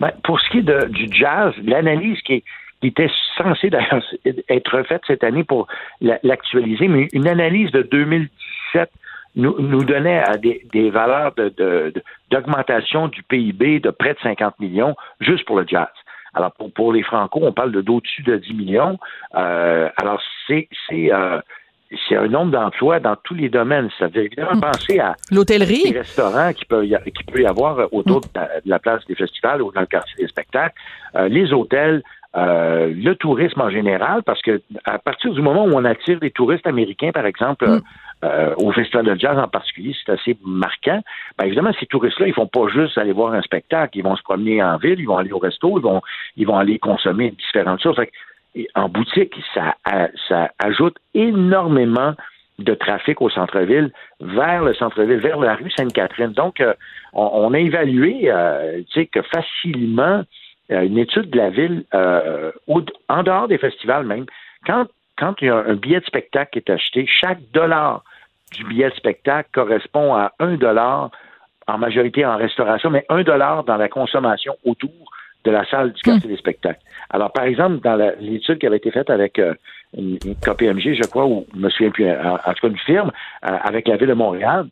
[0.00, 2.42] Ben, pour ce qui est de- du jazz, l'analyse qui,
[2.80, 4.02] qui était censée d'ailleurs
[4.48, 5.66] être faite cette année pour
[6.00, 8.90] la- l'actualiser, mais une analyse de 2017
[9.36, 11.92] nous, nous donnait à des, valeurs de- de-
[12.30, 15.86] d'augmentation du PIB de près de 50 millions juste pour le jazz.
[16.34, 18.98] Alors, pour, pour les Franco, on parle de d'au-dessus de 10 millions.
[19.36, 21.40] Euh, alors, c'est c'est euh,
[22.08, 23.88] c'est un nombre d'emplois dans tous les domaines.
[23.98, 25.82] Ça veut évidemment penser à L'hôtellerie?
[25.92, 28.78] les restaurants qui peut y, a- qui peut y avoir autour de la, de la
[28.78, 30.74] place des festivals ou dans le quartier des spectacles,
[31.16, 32.02] euh, les hôtels,
[32.36, 36.30] euh, le tourisme en général, parce que à partir du moment où on attire des
[36.30, 37.80] touristes américains, par exemple, euh,
[38.22, 41.00] euh, au Festival de jazz en particulier, c'est assez marquant.
[41.38, 44.22] Ben, évidemment, ces touristes-là, ils vont pas juste aller voir un spectacle, ils vont se
[44.22, 46.02] promener en ville, ils vont aller au resto, ils vont,
[46.36, 47.96] ils vont aller consommer différentes choses.
[47.96, 48.39] Fait que, et
[48.74, 49.74] en boutique, ça,
[50.58, 52.14] ajoute énormément
[52.58, 56.32] de trafic au centre-ville vers le centre-ville, vers la rue Sainte-Catherine.
[56.32, 56.74] Donc, euh,
[57.14, 60.24] on, a évalué euh, que facilement,
[60.70, 64.26] euh, une étude de la ville, en dehors des festivals même,
[64.66, 64.86] quand,
[65.16, 68.04] quand il y a un billet de spectacle qui est acheté, chaque dollar
[68.54, 71.10] du billet de spectacle correspond à un dollar
[71.66, 75.10] en majorité en restauration, mais un dollar dans la consommation autour
[75.44, 76.80] de la salle du quartier des spectacles.
[77.10, 79.54] Alors, par exemple, dans l'étude qui avait été faite avec euh,
[79.96, 82.78] une, une KPMG, je crois, ou je me souviens plus, en, en tout cas une
[82.78, 83.10] firme,
[83.44, 84.66] euh, avec la Ville de Montréal,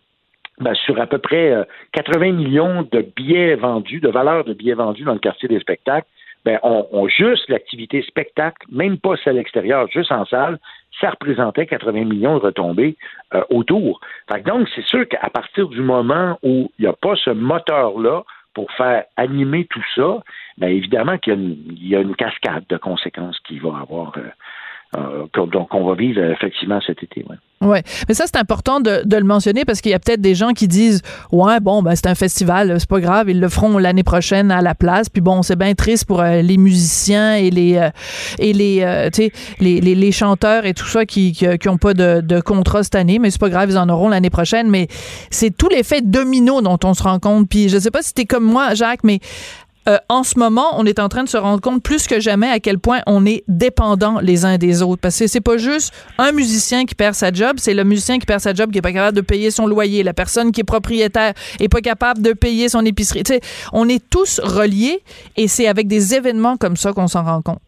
[0.61, 4.75] ben, sur à peu près euh, 80 millions de billets vendus, de valeur de billets
[4.75, 6.07] vendus dans le quartier des spectacles,
[6.45, 10.59] ben, on, on juste l'activité spectacle, même pas celle extérieure, juste en salle,
[11.01, 12.97] ça représentait 80 millions de retombées
[13.35, 14.01] euh, autour.
[14.31, 17.31] Fait que donc, c'est sûr qu'à partir du moment où il n'y a pas ce
[17.31, 20.19] moteur-là pour faire animer tout ça,
[20.59, 24.13] bien évidemment qu'il y a une, y a une cascade de conséquences qui va avoir,
[24.17, 24.29] euh,
[24.97, 27.23] euh, donc on va vivre euh, effectivement cet été.
[27.61, 27.83] Ouais.
[28.09, 30.53] Mais ça c'est important de, de le mentionner parce qu'il y a peut-être des gens
[30.53, 34.05] qui disent ouais bon ben c'est un festival c'est pas grave ils le feront l'année
[34.05, 37.77] prochaine à la place puis bon c'est bien triste pour euh, les musiciens et les
[37.77, 37.91] euh,
[38.39, 41.95] et les tu sais les, les, les chanteurs et tout ça qui qui, qui pas
[41.95, 44.87] de, de contrat cette année mais c'est pas grave ils en auront l'année prochaine mais
[45.31, 48.25] c'est tout l'effet domino dont on se rend compte puis je sais pas si t'es
[48.25, 49.19] comme moi Jacques mais
[49.89, 52.49] euh, en ce moment, on est en train de se rendre compte plus que jamais
[52.49, 55.01] à quel point on est dépendants les uns des autres.
[55.01, 58.27] Parce que c'est pas juste un musicien qui perd sa job, c'est le musicien qui
[58.27, 60.65] perd sa job qui est pas capable de payer son loyer, la personne qui est
[60.65, 63.23] propriétaire est pas capable de payer son épicerie.
[63.73, 65.01] On est tous reliés
[65.37, 67.61] et c'est avec des événements comme ça qu'on s'en rend compte.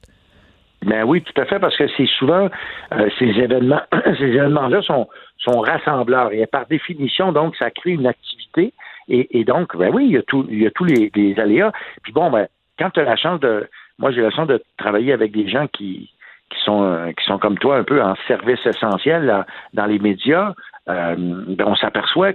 [0.85, 2.49] Ben oui, tout à fait, parce que c'est souvent
[2.93, 3.83] euh, ces événements,
[4.19, 8.73] ces événements-là sont, sont rassembleurs et par définition, donc, ça crée une activité.
[9.09, 11.39] Et, et donc, ben oui, il y a tout, il y a tous les, les
[11.41, 11.73] aléas.
[12.03, 12.47] Puis bon, ben,
[12.79, 15.67] quand tu as la chance de, moi j'ai la chance de travailler avec des gens
[15.67, 16.11] qui,
[16.51, 19.99] qui sont, euh, qui sont comme toi un peu en service essentiel là, dans les
[19.99, 20.55] médias,
[20.89, 22.33] euh, ben, on s'aperçoit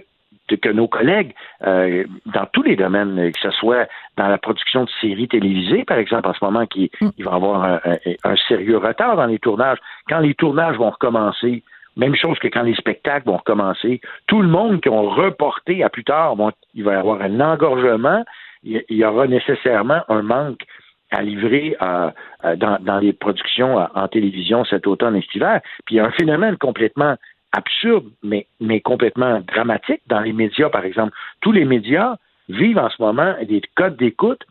[0.61, 1.33] que nos collègues,
[1.65, 5.97] euh, dans tous les domaines, que ce soit dans la production de séries télévisées, par
[5.97, 7.97] exemple, en ce moment, qui il va y avoir un, un-
[8.31, 9.79] un sérieux retard dans les tournages.
[10.07, 11.63] Quand les tournages vont recommencer,
[11.95, 15.89] même chose que quand les spectacles vont recommencer, tout le monde qui ont reporté à
[15.89, 16.35] plus tard,
[16.73, 18.23] il va y avoir un engorgement,
[18.63, 20.61] il y aura nécessairement un manque
[21.11, 22.09] à livrer euh,
[22.57, 25.61] dans, dans les productions en télévision cet automne estival.
[25.85, 27.15] Puis il y a un phénomène complètement
[27.55, 31.13] absurde, mais, mais complètement dramatique dans les médias, par exemple.
[31.41, 32.15] Tous les médias
[32.49, 34.43] vivent en ce moment des codes d'écoute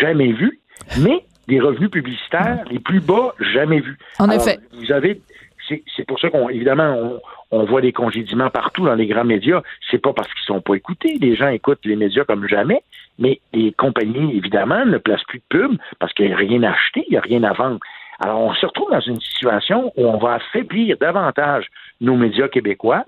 [0.00, 0.60] jamais vus,
[1.00, 3.98] mais des revenus publicitaires les plus bas jamais vus.
[4.18, 4.60] En Alors, effet.
[4.72, 5.20] Vous avez,
[5.96, 7.20] c'est pour ça qu'on, évidemment, on,
[7.52, 9.62] on voit des congédiements partout dans les grands médias.
[9.90, 11.18] C'est pas parce qu'ils sont pas écoutés.
[11.20, 12.82] Les gens écoutent les médias comme jamais,
[13.18, 16.72] mais les compagnies, évidemment, ne placent plus de pub parce qu'il n'y a rien à
[16.72, 17.78] acheter, il n'y a rien à vendre.
[18.20, 21.66] Alors, on se retrouve dans une situation où on va affaiblir davantage
[22.00, 23.04] nos médias québécois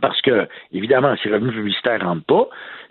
[0.00, 2.48] parce que, évidemment, ces revenus publicitaires ne rentrent pas,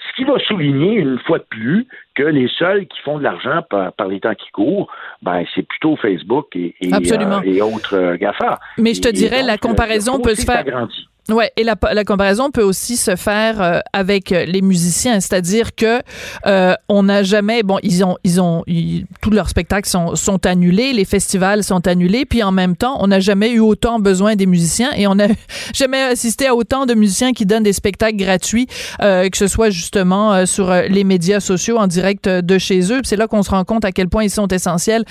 [0.09, 3.61] ce qui va souligner une fois de plus que les seuls qui font de l'argent
[3.69, 8.17] par, par les temps qui courent, ben, c'est plutôt Facebook et, euh, et autres euh,
[8.17, 8.59] GAFA.
[8.77, 10.65] Mais je te Et- dirais, donc, la comparaison peut se faire-.
[11.29, 15.75] Ouais, et la, la comparaison peut aussi se faire euh, avec euh, les musiciens, c'est-à-dire
[15.75, 16.01] que
[16.47, 20.45] euh, on n'a jamais, bon, ils ont, ils ont, ils- tous leurs spectacles sont, sont
[20.47, 24.35] annulés, les festivals sont annulés, puis en même temps, on n'a jamais eu autant besoin
[24.35, 25.27] des musiciens et on n'a
[25.73, 28.67] jamais assisté à autant de musiciens qui donnent des spectacles gratuits,
[29.01, 32.91] euh, que ce soit justement euh, sur euh, les médias sociaux en direct de chez
[32.91, 33.01] eux.
[33.03, 35.05] C'est là qu'on se rend compte à quel point ils sont essentiels.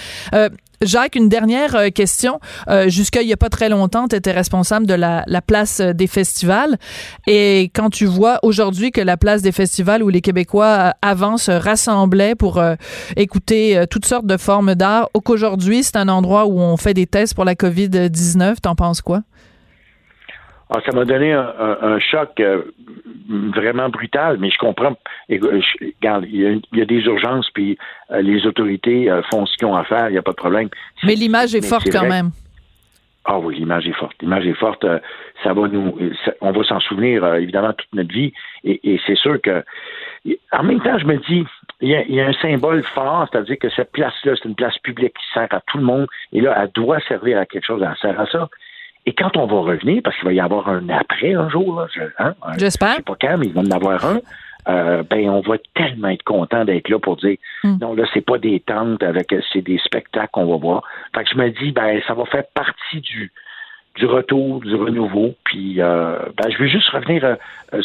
[0.83, 2.40] Jacques, une dernière euh, question.
[2.71, 5.81] Euh, Jusqu'à il n'y a pas très longtemps, tu étais responsable de la, la place
[5.81, 6.79] euh, des festivals.
[7.27, 11.37] Et quand tu vois aujourd'hui que la place des festivals où les Québécois euh, avant
[11.37, 12.62] se rassemblaient pour
[13.16, 17.07] écouter toutes sortes de formes d'art, ou qu'aujourd'hui c'est un endroit où on fait des
[17.07, 19.21] tests pour la COVID-19, t'en penses quoi?
[20.85, 22.62] Ça m'a donné un, un- un choc euh,
[23.28, 24.96] vraiment brutal, mais je comprends.
[25.28, 27.76] Et, je- regarde, il y, a, il y a des urgences, puis
[28.12, 30.37] euh, les autorités euh, font ce qu'ils ont à faire, il n'y a pas de
[30.37, 30.68] problème.
[31.02, 32.30] Mais l'image est mais forte quand même.
[33.24, 34.14] Ah oui, l'image est forte.
[34.22, 34.85] L'image est forte.
[35.42, 38.33] ça va nous, ça- on va s'en souvenir évidemment toute notre vie.
[38.64, 39.62] Et, et c'est sûr que,
[40.52, 41.44] en même temps, je me dis,
[41.80, 44.54] il y a, il y a un symbole fort, c'est-à-dire que cette place-là, c'est une
[44.54, 46.06] place publique qui sert à tout le monde.
[46.33, 47.83] Et là, elle doit servir à quelque chose.
[47.83, 48.48] Elle sert à ça.
[49.07, 51.87] Et quand on va revenir, parce qu'il va y avoir un après un jour, là,
[51.95, 52.91] je, hein, J'espère.
[52.91, 54.21] je sais pas quand, mais il va en avoir un.
[54.69, 58.37] euh, ben on va tellement être content d'être là pour dire non là c'est pas
[58.37, 60.83] des tentes avec c'est des spectacles qu'on va voir.
[61.15, 63.33] Fait que je me dis ben ça va faire partie du
[63.97, 65.35] du retour, du renouveau.
[65.45, 67.37] Puis euh, ben je veux juste revenir euh,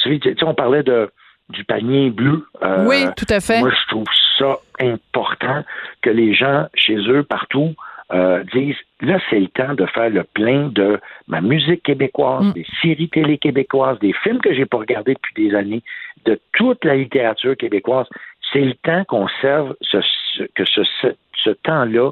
[0.04, 1.10] tu sais on parlait de
[1.49, 2.45] du panier bleu.
[2.86, 3.60] Oui, tout à fait.
[3.62, 5.63] Moi je trouve ça important
[6.01, 7.73] que les gens chez eux partout
[8.13, 12.65] euh, disent là c'est le temps de faire le plein de ma musique québécoise, des
[12.81, 15.81] séries télé québécoises, des films que j'ai pas regardés depuis des années,
[16.25, 18.07] de toute la littérature québécoise.
[18.53, 22.11] C'est le temps qu'on serve ce, ce- que ce, ce, ce temps-là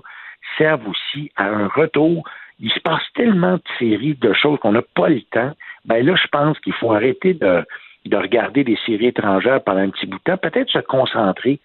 [0.57, 2.23] serve aussi à un retour.
[2.59, 5.51] Il se passe tellement de séries, de choses qu'on n'a pas le temps.
[5.85, 7.63] Ben là, je pense qu'il faut arrêter de,
[8.05, 11.59] de regarder des séries étrangères pendant un petit bout de temps, peut-être se concentrer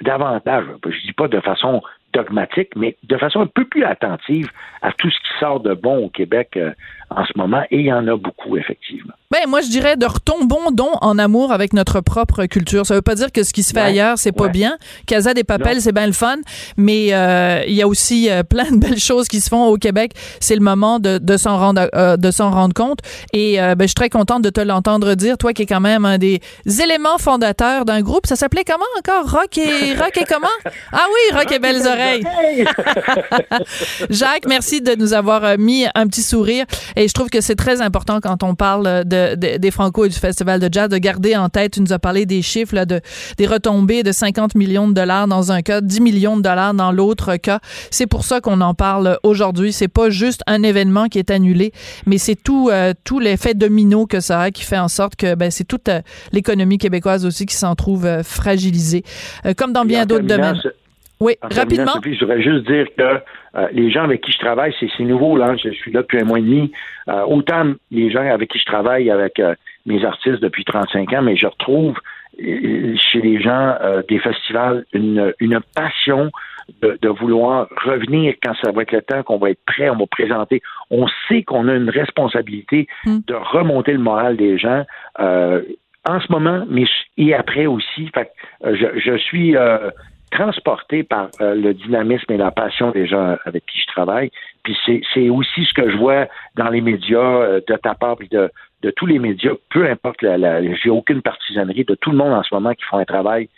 [0.00, 4.50] davantage, je dis pas de façon dogmatique, mais de façon un peu plus attentive
[4.82, 6.72] à tout ce qui sort de bon au Québec euh,
[7.10, 9.14] en ce moment, et il y en a beaucoup, effectivement.
[9.32, 10.60] Ben, moi, je dirais de retombons
[11.00, 12.84] en amour avec notre propre culture.
[12.84, 14.50] Ça veut pas dire que ce qui se fait Ouais, ailleurs, c'est pas ouais.
[14.50, 14.76] bien.
[15.06, 16.36] Casa des Papels, c'est bien le fun,
[16.76, 19.78] mais euh, il y a aussi euh, plein de belles choses qui se font au
[19.78, 20.12] Québec.
[20.38, 22.98] C'est le moment de, de s'en rendre, euh, de s'en rendre compte.
[23.32, 26.04] Et ben, je suis très contente de te l'entendre dire, toi qui es quand même
[26.04, 28.26] un des éléments fondateurs d'un groupe.
[28.26, 29.30] Ça s'appelait comment encore?
[29.30, 30.46] Rock et, rock et comment?
[30.92, 32.24] Ah oui, Rock et Belles Oreilles.
[34.10, 36.66] Jacques, merci de nous avoir mis un petit sourire.
[36.96, 40.08] Et je trouve que c'est très important quand on parle de, de- des Franco et
[40.08, 42.84] du Festival de jazz de garder en tête, tu nous as parlé des chiffres, là,
[42.84, 43.00] de,
[43.38, 46.92] des retombées de 50 millions de dollars dans un cas, 10 millions de dollars dans
[46.92, 47.60] l'autre cas.
[47.90, 49.72] C'est pour ça qu'on en parle aujourd'hui.
[49.72, 51.72] C'est pas juste un événement qui est annulé,
[52.06, 55.34] mais c'est tout, euh, tout l'effet domino que ça a qui fait en sorte que
[55.34, 56.00] ben, c'est toute euh,
[56.32, 59.04] l'économie québécoise aussi qui s'en trouve euh, fragilisée.
[59.46, 60.60] Euh, comme dans Et bien en d'autres domaines.
[61.22, 61.92] Oui, En rapidement.
[61.92, 65.04] Sophie, je voudrais juste dire que euh, les gens avec qui je travaille, c'est c'est
[65.04, 65.54] nouveau, là.
[65.56, 66.72] Je suis là depuis un mois et demi.
[67.08, 69.54] Euh, autant les gens avec qui je travaille, avec euh,
[69.86, 71.96] mes artistes depuis 35 ans, mais je retrouve
[72.38, 73.76] chez les gens
[74.08, 76.30] des festivals une, une passion
[76.80, 79.96] de, de vouloir revenir quand ça va être le temps, qu'on va être prêt, on
[79.96, 80.62] va présenter.
[80.90, 84.82] On sait qu'on a une responsabilité de remonter le moral des gens.
[85.18, 86.84] en ce moment, mais
[87.18, 88.10] et après aussi.
[88.14, 88.30] Fait
[88.64, 89.90] je, je suis euh,
[90.32, 94.30] transporté par euh, le dynamisme et la passion des gens avec qui je travaille.
[94.64, 98.28] Puis c'est, aussi ce que je vois dans les médias, euh, de ta part, puis
[98.28, 98.50] de,
[98.82, 102.32] de tous les médias, peu importe, la, la- j'ai aucune partisanerie de tout le monde
[102.32, 103.48] en ce moment qui font un travail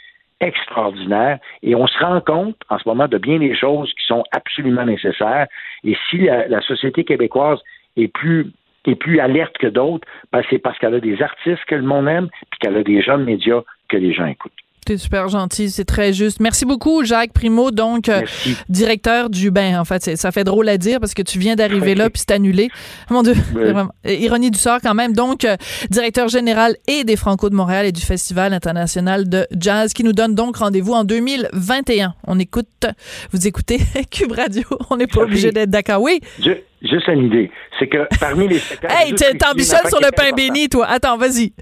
[0.41, 4.25] extraordinaire et on se rend compte en ce moment de bien des choses qui sont
[4.33, 5.47] absolument nécessaires
[5.85, 7.61] et si la, la société québécoise
[7.97, 8.51] est plus
[8.87, 12.07] est plus alerte que d'autres, ben c'est parce qu'elle a des artistes que le monde
[12.09, 14.53] aime puis qu'elle a des jeunes médias que les gens écoutent.
[14.85, 16.41] T'es super gentil, c'est très juste.
[16.41, 18.21] Merci beaucoup, Jacques Primo, donc euh,
[18.69, 19.79] directeur du ben.
[19.79, 22.35] En fait, ça fait drôle à dire parce que tu viens d'arriver là puis c'est
[22.35, 22.69] annulé.
[23.11, 23.63] Mon Dieu, Oui.
[23.63, 23.89] vraiment.
[24.07, 25.15] Euh, ironie du sort quand même.
[25.15, 25.57] Donc, euh,
[25.91, 30.13] directeur général et des Franco de Montréal et du Festival international de jazz qui nous
[30.13, 32.15] donne donc rendez-vous en 2021.
[32.27, 32.87] On écoute,
[33.33, 33.79] vous écoutez
[34.11, 34.65] Cube Radio.
[34.91, 36.03] On n'est pas obligé d'être d'accord.
[36.03, 36.21] Oui.
[36.43, 38.61] Ju- Juste une idée, c'est que parmi les.
[38.87, 40.85] Hey, t'ambitionnes sur le pain béni, toi.
[40.87, 41.55] Attends, vas-y.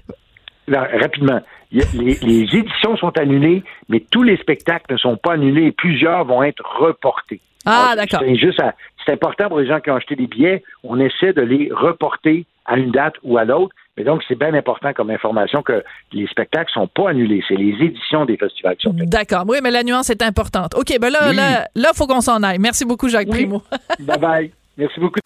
[0.67, 1.41] Rapidement.
[1.73, 6.23] Les, les éditions sont annulées, mais tous les spectacles ne sont pas annulés et plusieurs
[6.23, 7.41] vont être reportés.
[7.65, 8.19] Ah, d'accord.
[8.23, 10.63] C'est juste à- c'est important pour les gens qui ont acheté des billets.
[10.83, 13.73] On essaie de les reporter à une date ou à l'autre.
[13.97, 15.83] Mais donc, c'est bien important comme information que
[16.13, 17.43] les spectacles sont pas annulés.
[17.47, 19.43] C'est les éditions des festivals qui sont D'accord.
[19.47, 20.73] Oui, mais la nuance est importante.
[20.75, 21.35] OK, ben là, Oui.
[21.35, 22.59] là, là, faut qu'on s'en aille.
[22.59, 23.61] Merci beaucoup, Jacques Primo.
[23.99, 24.51] Bye bye.
[24.77, 25.19] Merci beaucoup.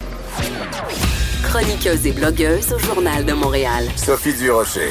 [1.44, 3.84] Chroniqueuse et blogueuse au Journal de Montréal.
[3.96, 4.90] Sophie Durocher.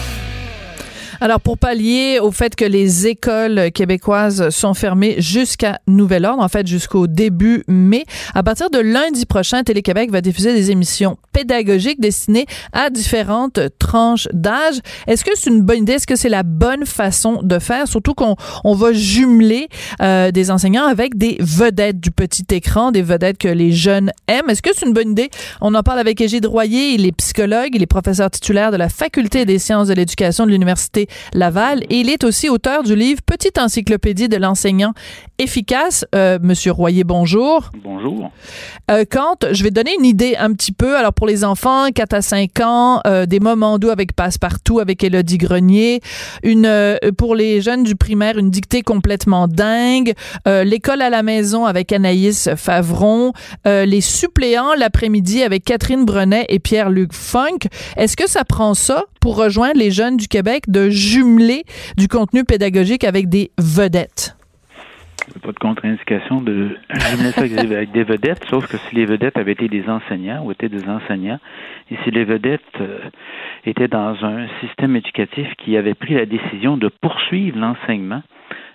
[1.23, 6.47] Alors, pour pallier au fait que les écoles québécoises sont fermées jusqu'à nouvel ordre, en
[6.47, 12.01] fait jusqu'au début mai, à partir de lundi prochain, Télé-Québec va diffuser des émissions pédagogiques
[12.01, 14.79] destinées à différentes tranches d'âge.
[15.05, 15.93] Est-ce que c'est une bonne idée?
[15.93, 17.87] Est-ce que c'est la bonne façon de faire?
[17.87, 19.67] Surtout qu'on on va jumeler
[20.01, 24.49] euh, des enseignants avec des vedettes du petit écran, des vedettes que les jeunes aiment.
[24.49, 25.29] Est-ce que c'est une bonne idée?
[25.61, 28.89] On en parle avec Égide Royer, il est psychologue, il est professeur titulaire de la
[28.89, 33.21] Faculté des sciences de l'éducation de l'Université Laval et il est aussi auteur du livre
[33.25, 34.93] Petite encyclopédie de l'enseignant
[35.39, 36.05] efficace.
[36.13, 37.71] Euh, Monsieur Royer, bonjour.
[37.83, 38.31] Bonjour.
[38.89, 42.13] Euh, quand je vais donner une idée un petit peu, alors pour les enfants 4
[42.13, 46.01] à 5 ans, euh, des moments doux avec Passepartout, avec Élodie Grenier,
[46.43, 50.13] une euh, pour les jeunes du primaire, une dictée complètement dingue,
[50.47, 53.33] euh, l'école à la maison avec Anaïs Favron,
[53.67, 57.67] euh, les suppléants l'après-midi avec Catherine Brenet et Pierre-Luc Funk.
[57.97, 61.63] Est-ce que ça prend ça pour rejoindre les jeunes du Québec de jumeler
[61.97, 64.35] du contenu pédagogique avec des vedettes?
[65.43, 69.51] Pas de contre-indication de jumeler ça avec des- vedettes, sauf que si les vedettes avaient
[69.53, 71.39] été des enseignants ou étaient des enseignants,
[71.89, 72.99] et si les vedettes euh,
[73.65, 78.23] étaient dans un système éducatif qui avait pris la décision de poursuivre l'enseignement,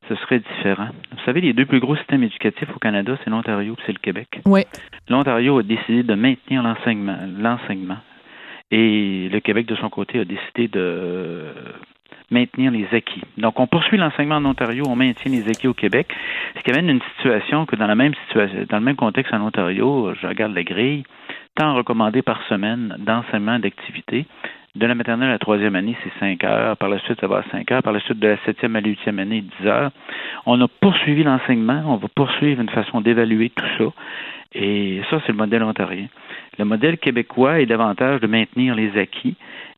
[0.09, 0.89] ce serait différent.
[1.13, 3.99] Vous savez, les deux plus gros systèmes éducatifs au Canada, c'est l'Ontario et c'est le
[3.99, 4.41] Québec.
[4.47, 4.63] Oui.
[5.09, 7.99] L'Ontario a décidé de maintenir l'enseignement, l'enseignement,
[8.71, 11.45] et le Québec, de son côté, a décidé de
[12.31, 13.23] maintenir les acquis.
[13.39, 16.09] Donc, on poursuit l'enseignement en Ontario, on maintient les acquis au Québec,
[16.57, 19.41] ce qui amène une situation que dans la même situation, dans le même contexte en
[19.41, 21.05] Ontario, je regarde la grille,
[21.55, 24.27] temps recommandé par semaine d'enseignement d'activité.
[24.75, 26.77] De la maternelle à la troisième année, c'est 5 heures.
[26.77, 27.83] Par la suite, ça va à 5 heures.
[27.83, 29.91] Par la suite, de la septième à la huitième année, 10 heures.
[30.45, 31.83] On a poursuivi l'enseignement.
[31.87, 33.85] On va poursuivre une façon d'évaluer tout ça.
[34.59, 36.07] Et ça, c'est le modèle ontarien.
[36.59, 39.35] Le modèle québécois est davantage de maintenir les acquis.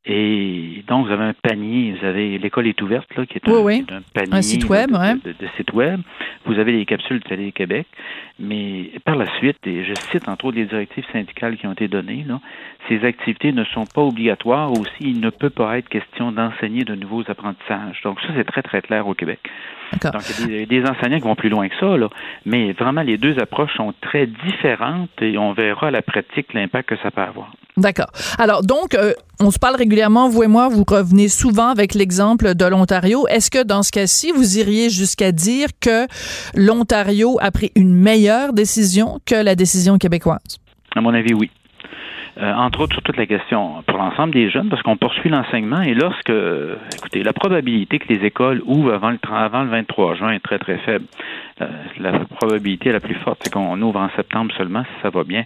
[0.06, 3.52] Et donc, vous avez un panier, vous avez l'école est ouverte, là, qui est un,
[3.52, 3.84] Oui, oui.
[3.84, 6.00] qui est un panier Un site web, là, de, de- de site web.
[6.46, 7.86] Vous avez les capsules Télé-Québec.
[8.38, 11.88] Mais par la suite, et je cite entre autres les directives syndicales qui ont été
[11.88, 12.40] données, là,
[12.88, 14.70] ces activités ne sont pas obligatoires.
[14.72, 18.00] Aussi, il ne peut pas être question d'enseigner de nouveaux apprentissages.
[18.04, 19.40] Donc, ça, c'est très, très clair au Québec.
[20.04, 22.08] Donc, il y a des, des enseignants qui vont plus loin que ça, là.
[22.46, 24.67] mais vraiment, les deux approches sont très différentes
[25.20, 27.52] et on verra à la pratique l'impact que ça peut avoir.
[27.76, 28.10] D'accord.
[28.38, 32.54] Alors, donc, euh, on se parle régulièrement, vous et moi, vous revenez souvent avec l'exemple
[32.54, 33.26] de l'Ontario.
[33.28, 36.06] Est-ce que dans ce cas-ci, vous iriez jusqu'à dire que
[36.54, 40.58] l'Ontario a pris une meilleure décision que la décision québécoise?
[40.96, 41.50] À mon avis, oui.
[42.40, 45.80] Euh, entre autres sur toute la question pour l'ensemble des jeunes, parce qu'on poursuit l'enseignement
[45.80, 46.32] et lorsque,
[46.94, 50.38] écoutez, la probabilité que les écoles ouvrent avant le, 30 avant le 23 juin est
[50.38, 51.04] très, très faible.
[51.60, 51.66] Euh,
[51.98, 55.44] la probabilité la plus forte, c'est qu'on ouvre en septembre seulement si ça va bien.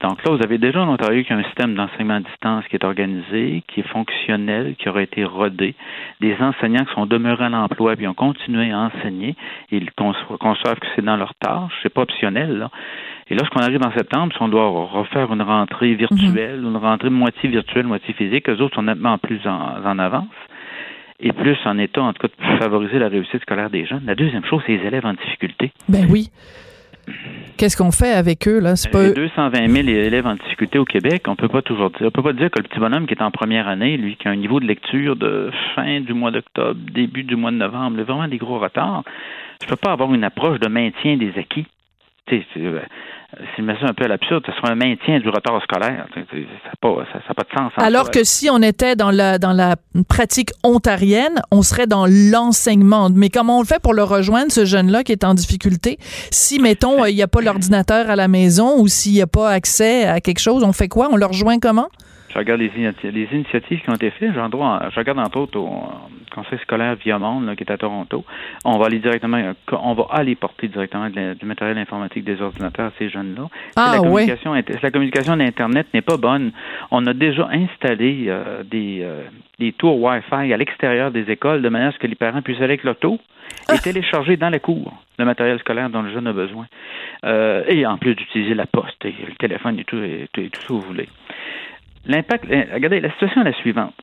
[0.00, 2.76] Donc là, vous avez déjà en Ontario qui a un système d'enseignement à distance qui
[2.76, 5.74] est organisé, qui est fonctionnel, qui aurait été rodé.
[6.20, 9.34] Des enseignants qui sont demeurés à l'emploi puis ont continué à enseigner.
[9.70, 12.58] Ils conço- conçoivent que c'est dans leur tâche, c'est pas optionnel.
[12.58, 12.70] Là.
[13.30, 17.48] Et lorsqu'on arrive en septembre, si on doit refaire une rentrée virtuelle, une rentrée moitié
[17.48, 20.26] virtuelle, moitié physique, eux autres sont nettement plus en, en avance
[21.20, 24.02] et plus en état, en tout cas, de favoriser la réussite scolaire des jeunes.
[24.04, 25.72] La deuxième chose, c'est les élèves en difficulté.
[25.88, 26.28] Ben oui.
[27.56, 28.76] Qu'est-ce qu'on fait avec eux, là?
[28.76, 29.04] C'est pas...
[29.04, 32.22] Les 220 000 élèves en difficulté au Québec, on peut pas toujours dire, on peut
[32.22, 34.36] pas dire que le petit bonhomme qui est en première année, lui, qui a un
[34.36, 38.04] niveau de lecture de fin du mois d'octobre, début du mois de novembre, il a
[38.04, 39.04] vraiment des gros retards.
[39.62, 41.66] Je peux pas avoir une approche de maintien des acquis.
[42.28, 42.44] Sais,
[43.56, 46.06] c'est, mets ça un peu à l'absurde, ce serait un maintien du retard scolaire.
[46.14, 47.72] Ça n'a pas, de sens.
[47.76, 49.76] en Alors que si on était dans la, dans la
[50.08, 53.10] pratique ontarienne, on serait dans l'enseignement.
[53.14, 55.98] Mais comment on le fait pour le rejoindre, ce jeune-là qui est en difficulté?
[56.30, 59.50] Si, mettons, il n'y a pas l'ordinateur à la maison ou s'il n'y a pas
[59.50, 61.08] accès à quelque chose, on fait quoi?
[61.10, 61.88] On le rejoint comment?
[62.34, 64.34] Je regarde les, initi- les initiatives qui ont été faites.
[64.34, 67.70] J'en dois- je regarde entre autres au euh, Conseil scolaire Via Monde, là, qui est
[67.70, 68.24] à Toronto.
[68.64, 72.92] On va aller directement, on va aller porter directement du matériel informatique des ordinateurs à
[72.98, 73.48] ces jeunes-là.
[73.76, 76.50] Ah, la communication, si la communication d'Internet n'est pas bonne,
[76.90, 79.22] on a déjà installé euh, des, euh,
[79.60, 82.56] des tours Wi-Fi à l'extérieur des écoles de manière à ce que les parents puissent
[82.58, 83.20] aller avec l'auto
[83.72, 86.66] et télécharger dans la cour le matériel scolaire dont le jeune a besoin.
[87.24, 90.48] Euh, et en plus d'utiliser la poste, et le téléphone et tout, et tout, et
[90.50, 91.08] tout ce que vous voulez.
[92.06, 93.94] L'impact, euh, regardez, la situation est la suivante.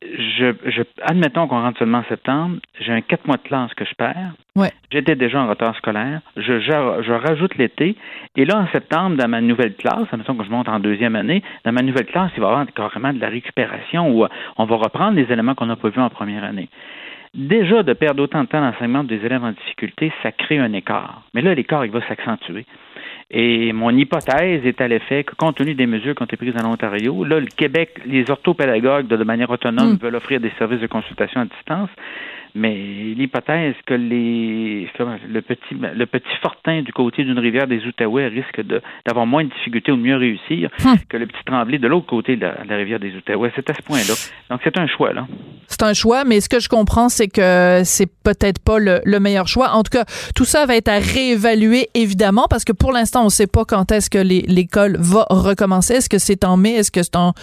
[0.00, 3.84] Je, je, admettons qu'on rentre seulement en septembre, j'ai un quatre mois de classe que
[3.84, 4.32] je perds.
[4.54, 4.70] Ouais.
[4.92, 6.20] J'étais déjà en retard scolaire.
[6.36, 7.96] Je, je, je rajoute l'été.
[8.36, 11.42] Et là, en septembre, dans ma nouvelle classe, admettons que je monte en deuxième année,
[11.64, 14.66] dans ma nouvelle classe, il va y avoir carrément de la récupération où euh, on
[14.66, 16.68] va reprendre les éléments qu'on n'a pas vus en première année.
[17.34, 21.22] Déjà, de perdre autant de temps d'enseignement des élèves en difficulté, ça crée un écart.
[21.34, 22.64] Mais là, l'écart, il va s'accentuer.
[23.30, 26.54] Et mon hypothèse est à l'effet que, compte tenu des mesures qui ont été prises
[26.56, 30.80] en Ontario, là, le Québec, les orthopédagogues, de, de manière autonome, veulent offrir des services
[30.80, 31.90] de consultation à distance.
[32.54, 32.74] Mais
[33.16, 34.90] l'hypothèse que les
[35.28, 38.62] le petit le petit fortin du côté d'une rivière des Outaouais risque
[39.06, 40.70] d'avoir moins de difficultés ou de mieux réussir
[41.08, 43.52] que le petit Tremblay de l'autre côté de la, de la rivière des Outaouais?
[43.54, 44.14] C'est à ce point-là.
[44.50, 45.26] Donc c'est un choix là.
[45.66, 49.20] C'est un choix, mais ce que je comprends, c'est que c'est peut-être pas le, le
[49.20, 49.72] meilleur choix.
[49.72, 53.26] En tout cas, tout ça va être à réévaluer, évidemment, parce que pour l'instant, on
[53.26, 55.94] ne sait pas quand est-ce que l'école va recommencer.
[55.94, 56.72] Est-ce que c'est en mai?
[56.76, 57.34] Est-ce que c'est en...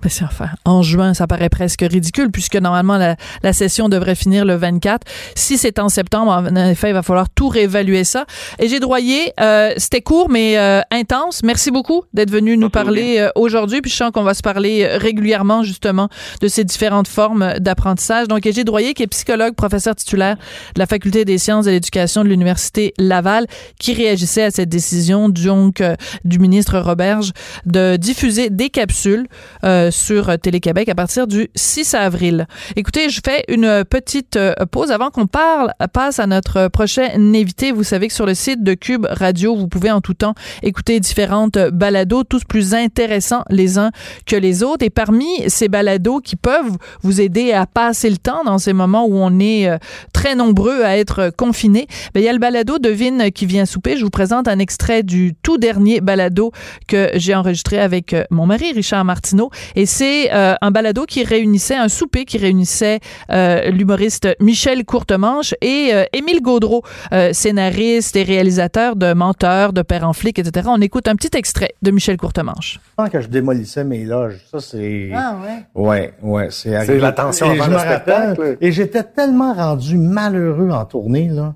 [0.00, 4.44] Ben, enfin, en juin, ça paraît presque ridicule, puisque normalement, la, la session devrait finir
[4.44, 5.04] le 24.
[5.34, 8.24] Si c'est en septembre, en effet, il va falloir tout réévaluer ça.
[8.60, 11.42] Et j'ai droyé, euh, c'était court, mais euh, intense.
[11.42, 13.80] Merci beaucoup d'être venu nous parler euh, aujourd'hui.
[13.80, 16.08] Puis je sens qu'on va se parler régulièrement, justement,
[16.40, 18.28] de ces différentes formes d'apprentissage.
[18.28, 20.36] Donc, Égide Droyer, qui est psychologue, professeur titulaire
[20.74, 23.46] de la Faculté des sciences et de l'éducation de l'Université Laval,
[23.80, 25.82] qui réagissait à cette décision donc,
[26.24, 27.32] du ministre Roberge
[27.66, 29.26] de diffuser des capsules
[29.64, 32.46] euh, sur Télé-Québec à partir du 6 avril.
[32.76, 37.72] Écoutez, je fais une petite euh, pause avant qu'on parle, passe à notre prochain invité.
[37.72, 41.00] Vous savez que sur le site de Cube Radio, vous pouvez en tout temps écouter
[41.00, 43.90] différentes balados, tous plus intéressants les uns
[44.26, 44.84] que les autres.
[44.84, 49.06] Et parmi ces balados qui peuvent vous aider à passer le temps dans ces moments
[49.06, 49.78] où on est euh,
[50.12, 53.96] très nombreux à être confinés, ben, il y a le balado Devine qui vient souper.
[53.96, 56.52] Je vous présente un extrait du tout dernier balado
[56.86, 59.50] que j'ai enregistré avec euh, mon mari, Richard Martineau.
[59.78, 62.98] Et c'est euh, un balado qui réunissait, un souper qui réunissait
[63.30, 69.82] euh, l'humoriste Michel Courtemanche et euh, Émile Gaudreau, euh, scénariste et réalisateur de Menteur, de
[69.82, 70.66] Père en flic, etc.
[70.68, 72.80] On écoute un petit extrait de Michel Courtemanche.
[72.96, 75.10] Quand que je démolissais mes loges, ça c'est.
[75.14, 75.80] Ah ouais?
[75.80, 76.94] Ouais, ouais, c'est arrivé.
[76.94, 78.58] C'est la tension Et avant je le me rappelle.
[78.60, 81.54] Et j'étais tellement rendu malheureux en tournée, là.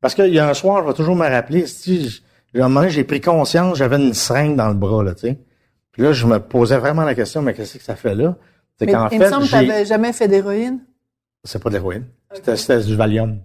[0.00, 2.20] Parce qu'il y a un soir, je vais toujours me rappeler, si
[2.58, 5.38] À un moment j'ai pris conscience, j'avais une seringue dans le bras, là, tu sais.
[5.92, 8.36] Puis là, je me posais vraiment la question, mais qu'est-ce que ça fait là?
[8.78, 10.78] C'est qu'en il fait, me semble que tu n'avais jamais fait d'héroïne.
[11.44, 12.04] c'est pas de l'héroïne.
[12.32, 13.38] C'était, c'était du Valium.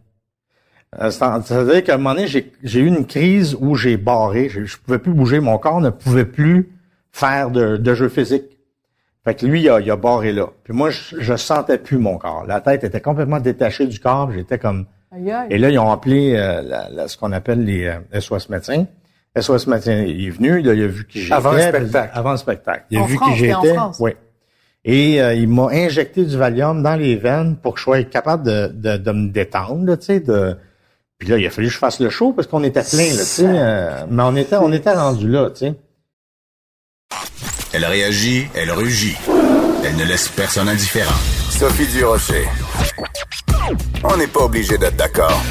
[1.00, 4.48] Euh, c'est- C'est-à-dire qu'à un moment donné, j'ai, eu une crise où j'ai barré.
[4.50, 5.40] Je, je pouvais plus bouger.
[5.40, 6.70] Mon corps ne pouvait plus
[7.12, 8.46] faire de, de jeu physique.
[9.26, 10.50] Fait que lui, il a, il a barré là.
[10.64, 12.46] Puis moi, je, je sentais plus mon corps.
[12.46, 14.32] La tête était complètement détachée du corps.
[14.32, 14.86] J'étais comme...
[15.12, 15.48] Aïe, aïe.
[15.50, 18.86] Et là, ils ont appelé euh, la- la- ce qu'on appelle les euh, SOS médecins.
[19.40, 21.34] SOS médecin il est venu, il a vu qui j'étais.
[21.34, 22.12] Avant le spectacle.
[22.14, 22.86] Avant le spectacle.
[22.90, 23.76] Il a En vu France, qui j'étais.
[24.00, 24.12] Oui.
[24.88, 28.44] Et euh, il m'a injecté du Valium dans les veines pour que je sois capable
[28.44, 30.56] de, de, de me détendre, là, tu sais, de...
[31.18, 33.18] Puis là, il a fallu que je fasse le show parce qu'on était plein, là,
[33.20, 33.46] tu sais.
[33.48, 35.74] euh, mais on était, on était rendu là, tu sais.
[37.74, 39.18] Elle réagit, elle rugit.
[39.84, 41.16] Elle ne laisse personne indifférent.
[41.50, 42.46] Sophie Durocher.
[44.04, 45.42] On n'est pas obligé d'être d'accord.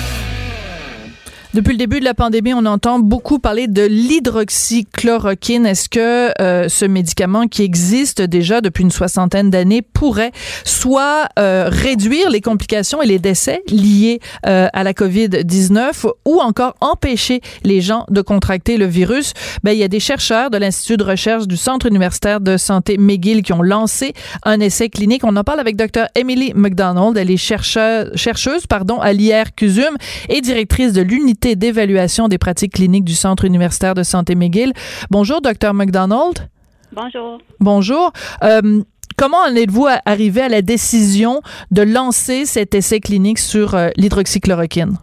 [1.54, 5.66] Depuis le début de la pandémie, on entend beaucoup parler de l'hydroxychloroquine.
[5.66, 10.32] Est-ce que euh, ce médicament qui existe déjà depuis une soixantaine d'années pourrait
[10.64, 16.74] soit euh, réduire les complications et les décès liés euh, à la COVID-19 ou encore
[16.80, 19.32] empêcher les gens de contracter le virus?
[19.62, 22.98] Ben, il y a des chercheurs de l'Institut de recherche du Centre universitaire de santé
[22.98, 25.22] McGill qui ont lancé un essai clinique.
[25.22, 26.06] On en parle avec Dr.
[26.16, 27.16] Emily McDonald.
[27.16, 29.96] Elle est chercheuse, chercheuse pardon, à l'IR-CUSUM
[30.28, 34.72] et directrice de l'unité d'évaluation des pratiques cliniques du Centre universitaire de santé McGill.
[35.10, 35.74] Bonjour, Dr.
[35.74, 36.48] McDonald.
[36.92, 37.38] Bonjour.
[37.60, 38.12] Bonjour.
[38.42, 38.82] Euh,
[39.16, 44.96] comment en êtes-vous arrivé à la décision de lancer cet essai clinique sur euh, l'hydroxychloroquine?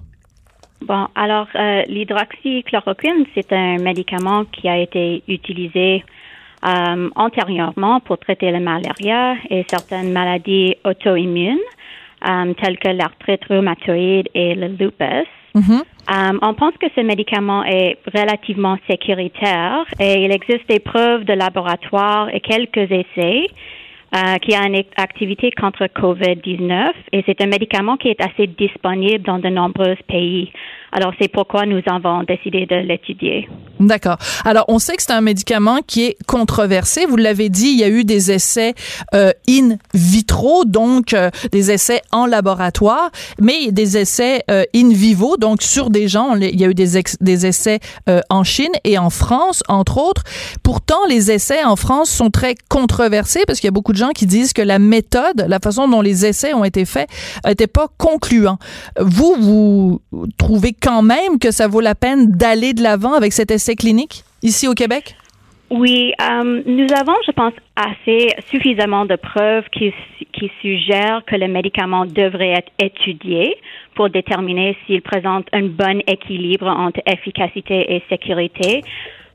[0.81, 6.03] Bon, alors euh, l'hydroxychloroquine, c'est un médicament qui a été utilisé
[6.65, 11.57] euh, antérieurement pour traiter la malaria et certaines maladies auto-immunes,
[12.27, 15.27] euh, telles que l'arthrite rhumatoïde et le lupus.
[15.55, 21.33] Euh, on pense que ce médicament est relativement sécuritaire et il existe des preuves de
[21.33, 23.47] laboratoire et quelques essais
[24.15, 28.47] euh, qui a une ac- activité contre COVID-19 et c'est un médicament qui est assez
[28.47, 30.51] disponible dans de nombreux pays.
[30.91, 33.47] Alors c'est pourquoi nous avons décidé de l'étudier.
[33.81, 34.17] D'accord.
[34.45, 37.05] Alors, on sait que c'est un médicament qui est controversé.
[37.07, 38.75] Vous l'avez dit, il y a eu des essais
[39.15, 43.09] euh, in vitro, donc euh, des essais en laboratoire,
[43.39, 46.35] mais des essais euh, in vivo, donc sur des gens.
[46.35, 47.79] Il y a eu des, des essais
[48.29, 50.23] en Chine et en France, entre autres.
[50.61, 54.11] Pourtant, les essais en France sont très controversés parce qu'il y a beaucoup de gens
[54.11, 57.09] qui disent que la méthode, la façon dont les essais ont été faits,
[57.45, 58.59] n'était pas concluant.
[58.99, 60.01] Vous, vous
[60.37, 64.23] trouvez quand même que ça vaut la peine d'aller de l'avant avec cet essai clinique
[64.41, 65.15] ici au Québec?
[65.71, 69.93] Oui, euh, nous avons, je pense, assez suffisamment de preuves qui,
[70.33, 73.55] qui suggèrent que le médicament devrait être étudié
[73.95, 78.81] pour déterminer s'il présente un bon équilibre entre efficacité et sécurité.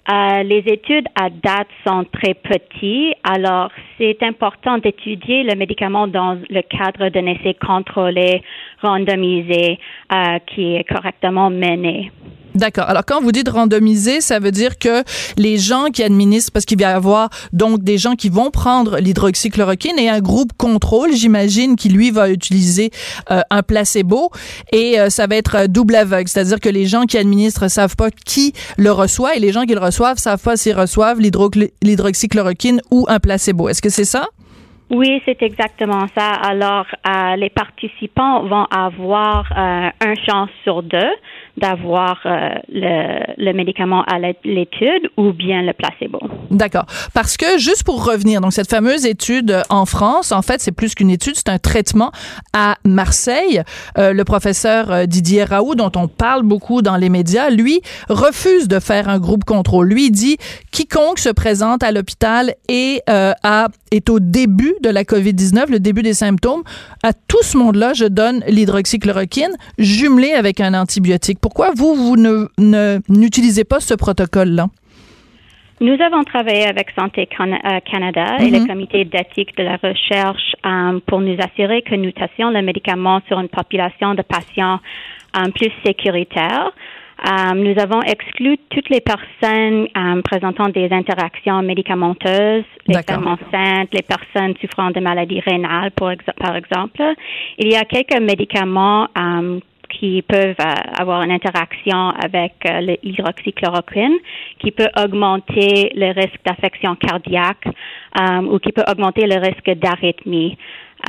[0.09, 6.39] Euh, les études à date sont très petites, alors c'est important d'étudier le médicament dans
[6.49, 8.41] le cadre d'un essai contrôlé,
[8.87, 9.79] randomisé,
[10.13, 12.13] euh, qui est correctement mené.
[12.55, 12.89] D'accord.
[12.89, 15.03] Alors, quand vous dites randomiser, ça veut dire que
[15.37, 18.97] les gens qui administrent, parce qu'il va y avoir donc des gens qui vont prendre
[18.99, 22.91] l'hydroxychloroquine et un groupe contrôle, j'imagine, qui lui va utiliser
[23.31, 24.31] euh, un placebo
[24.73, 26.29] et euh, ça va être euh, double aveugle.
[26.31, 29.75] C'est-à-dire que les gens qui administrent savent pas qui le reçoit et les gens qui
[29.75, 31.51] le reçoivent savent pas s'ils reçoivent l'hydro-
[31.83, 33.69] l'hydroxychloroquine ou un placebo.
[33.69, 34.29] Est-ce que c'est ça?
[34.89, 36.31] Oui, c'est exactement ça.
[36.31, 41.13] Alors, euh, les participants vont avoir euh, un chance sur deux
[41.57, 46.19] d'avoir euh, le, le médicament à l'é- l'étude ou bien le placebo.
[46.51, 46.85] D'accord.
[47.15, 50.73] Parce que, juste pour revenir, donc cette fameuse étude euh, en France, en fait, c'est
[50.73, 52.13] plus qu'une étude, c'est un traitement
[52.53, 53.63] à Marseille.
[53.99, 58.69] Euh, le professeur euh, Didier Raoult, dont on parle beaucoup dans les médias, lui, refuse
[58.69, 59.89] de faire un groupe contrôle.
[59.89, 60.37] Lui, il dit,
[60.71, 65.81] quiconque se présente à l'hôpital et euh, a, est au début de la COVID-19, le
[65.81, 66.63] début des symptômes,
[67.03, 71.39] à tout ce monde-là, je donne l'hydroxychloroquine jumelée avec un antibiotique.
[71.47, 74.67] Pourquoi vous, vous ne, ne- n'utilisez pas ce protocole-là?
[75.81, 80.99] Nous avons travaillé avec Santé euh, Canada et le comité d'éthique de la recherche euh,
[81.07, 84.81] pour nous assurer que nous testions le médicament sur une population de patients
[85.37, 86.73] euh, plus sécuritaire.
[87.55, 89.87] Nous avons exclu toutes les personnes
[90.23, 93.17] présentant des interactions médicamenteuses, les D'accord.
[93.23, 97.03] femmes enceintes, les personnes souffrant de maladies rénales, pour ex- par exemple.
[97.59, 99.09] Il y a quelques médicaments
[99.89, 104.17] qui peuvent euh, avoir une interaction avec euh, l'hydroxychloroquine,
[104.59, 107.67] qui peut augmenter le risque d'affection cardiaque
[108.21, 110.57] euh, ou qui peut augmenter le risque d'arythmie.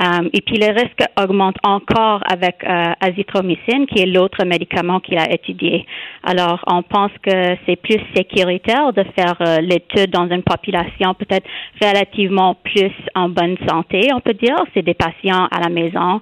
[0.00, 5.18] Euh, et puis le risque augmente encore avec euh, azithromycine, qui est l'autre médicament qu'il
[5.18, 5.86] a étudié.
[6.22, 11.46] Alors, on pense que c'est plus sécuritaire de faire euh, l'étude dans une population peut-être
[11.80, 14.56] relativement plus en bonne santé, on peut dire.
[14.74, 16.20] C'est des patients à la maison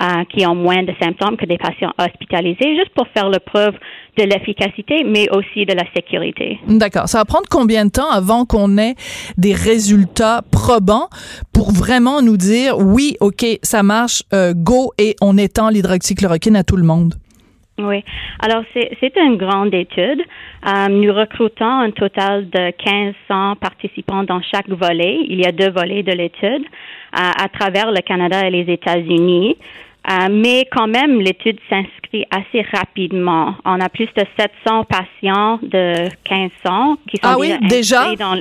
[0.00, 3.74] euh, qui ont moins de symptômes que des patients hospitalisés, juste pour faire la preuve
[4.18, 6.58] de l'efficacité, mais aussi de la sécurité.
[6.68, 7.08] D'accord.
[7.08, 8.94] Ça va prendre combien de temps avant qu'on ait
[9.36, 11.08] des résultats probants
[11.52, 16.64] pour vraiment nous dire oui, OK, ça marche, euh, go, et on étend l'hydroxychloroquine à
[16.64, 17.14] tout le monde?
[17.78, 18.02] Oui.
[18.40, 20.22] Alors, c'est une grande étude.
[20.66, 25.18] Euh, nous recrutons un total de 1500 participants dans chaque volet.
[25.28, 29.56] Il y a deux volets de l'étude euh, à travers le Canada et les États-Unis.
[30.08, 33.54] Euh, mais quand même, l'étude s'inscrit assez rapidement.
[33.64, 38.36] On a plus de 700 patients de 15 ans qui sont ah oui, déjà, Dans,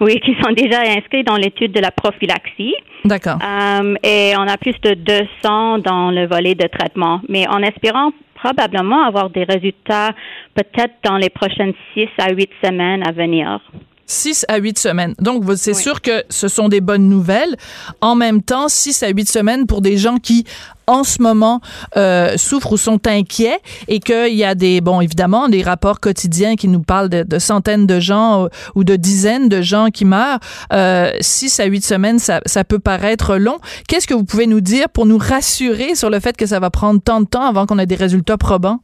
[0.00, 2.74] oui, qui sont déjà inscrits dans l'étude de la prophylaxie.
[3.04, 3.38] D'accord.
[3.42, 7.20] Euh, et on a plus de 200 dans le volet de traitement.
[7.28, 10.12] Mais en espérant probablement avoir des résultats
[10.54, 13.60] peut-être dans les prochaines 6 à 8 semaines à venir.
[14.06, 15.14] 6 à 8 semaines.
[15.20, 17.56] Donc, c'est sûr que ce sont des bonnes nouvelles.
[18.00, 20.44] En même temps, 6 à 8 semaines pour des gens qui,
[20.86, 21.60] en ce moment,
[21.96, 26.56] euh, souffrent ou sont inquiets et qu'il y a des, bon, évidemment, des rapports quotidiens
[26.56, 30.38] qui nous parlent de, centaines de gens euh, ou de dizaines de gens qui meurent.
[30.72, 33.58] Euh, 6 à 8 semaines, ça, ça peut paraître long.
[33.88, 36.70] Qu'est-ce que vous pouvez nous dire pour nous rassurer sur le fait que ça va
[36.70, 38.80] prendre tant de temps avant qu'on ait des résultats probants?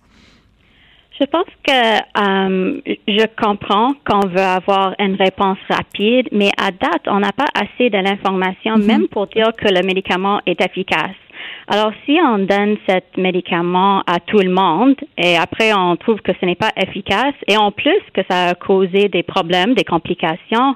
[1.23, 7.03] Je pense que euh, je comprends qu'on veut avoir une réponse rapide, mais à date,
[7.07, 8.87] on n'a pas assez de l'information, Mhm.
[8.87, 11.15] même pour dire que le médicament est efficace.
[11.69, 16.33] Alors, si on donne cet médicament à tout le monde et après on trouve que
[16.41, 20.75] ce n'est pas efficace et en plus que ça a causé des problèmes, des complications,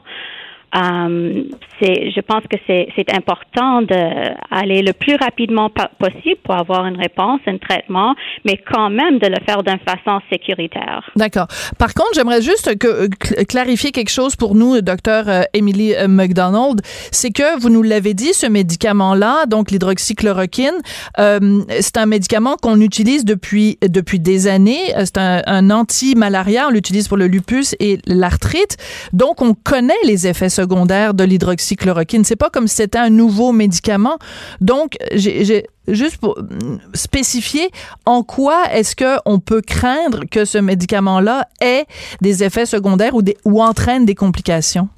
[0.76, 1.44] euh,
[1.80, 7.40] je pense que c'est, c'est important d'aller le plus rapidement possible pour avoir une réponse,
[7.46, 8.14] un traitement,
[8.44, 11.08] mais quand même de le faire d'une façon sécuritaire.
[11.16, 11.46] D'accord.
[11.78, 15.24] Par contre, j'aimerais juste euh, cl- clarifier quelque chose pour nous, docteur
[15.54, 16.82] Emily euh, McDonald.
[17.10, 20.78] C'est que vous nous l'avez dit, ce médicament-là, donc l'hydroxychloroquine,
[21.16, 24.92] c'est un médicament qu'on utilise depuis depuis des années.
[25.04, 26.66] C'est un, un anti-malaria.
[26.68, 28.76] On l'utilise pour le lupus et l'arthrite.
[29.12, 32.24] Donc, on connaît les effets secondaires de l'hydroxychloroquine.
[32.24, 34.18] C'est pas comme si c'était un nouveau médicament.
[34.60, 37.70] Donc, j'ai juste pour mm, spécifier
[38.04, 41.86] en quoi est-ce que on peut craindre que ce médicament-là ait
[42.20, 44.88] des effets secondaires ou, ou entraîne des complications?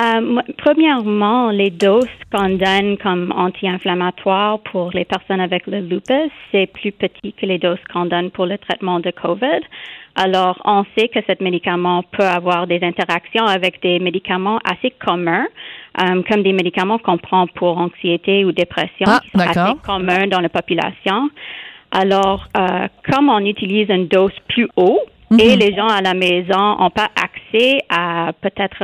[0.00, 6.66] Euh, premièrement, les doses qu'on donne comme anti-inflammatoires pour les personnes avec le lupus, c'est
[6.66, 9.60] plus petit que les doses qu'on donne pour le traitement de COVID.
[10.14, 15.46] Alors, on sait que ce médicament peut avoir des interactions avec des médicaments assez communs,
[16.00, 20.26] euh, comme des médicaments qu'on prend pour anxiété ou dépression, Ah, qui sont assez communs
[20.28, 21.28] dans la population.
[21.90, 25.00] Alors, euh, comme on utilise une dose plus haut
[25.32, 25.58] et Mhm.
[25.58, 28.82] les gens à la maison n'ont pas accès à peut-être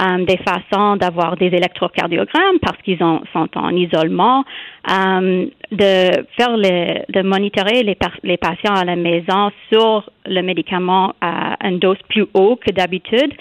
[0.00, 4.44] euh, des façons d'avoir des électrocardiogrammes parce qu'ils ont- sont en isolement,
[4.90, 11.14] euh, de faire le, de monitorer les, les patients à la maison sur le médicament
[11.20, 13.32] à une dose plus haut que d'habitude,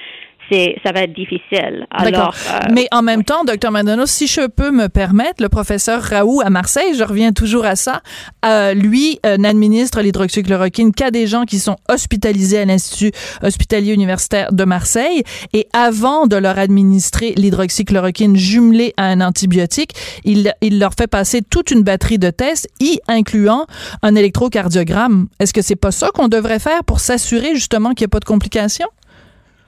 [0.49, 1.87] c'est ça va être difficile.
[1.91, 6.01] Alors, euh, Mais en même temps, docteur Madonna, si je peux me permettre, le professeur
[6.01, 8.01] Raoult à Marseille, je reviens toujours à ça,
[8.45, 14.51] euh, lui euh, n'administre l'hydroxychloroquine qu'à des gens qui sont hospitalisés à l'Institut hospitalier universitaire
[14.51, 15.23] de Marseille.
[15.53, 19.91] Et avant de leur administrer l'hydroxychloroquine jumelée à un antibiotique,
[20.23, 23.65] il, il leur fait passer toute une batterie de tests, y incluant
[24.01, 25.27] un électrocardiogramme.
[25.39, 28.19] Est-ce que c'est pas ça qu'on devrait faire pour s'assurer justement qu'il n'y a pas
[28.19, 28.89] de complications?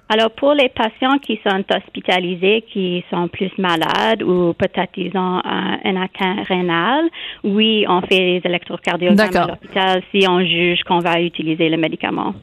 [0.09, 5.41] Alors, pour les patients qui sont hospitalisés, qui sont plus malades ou peut-être ils ont
[5.43, 7.05] un, un atteinte rénale,
[7.43, 12.33] oui, on fait les électrocardiogrammes à l'hôpital si on juge qu'on va utiliser le médicament.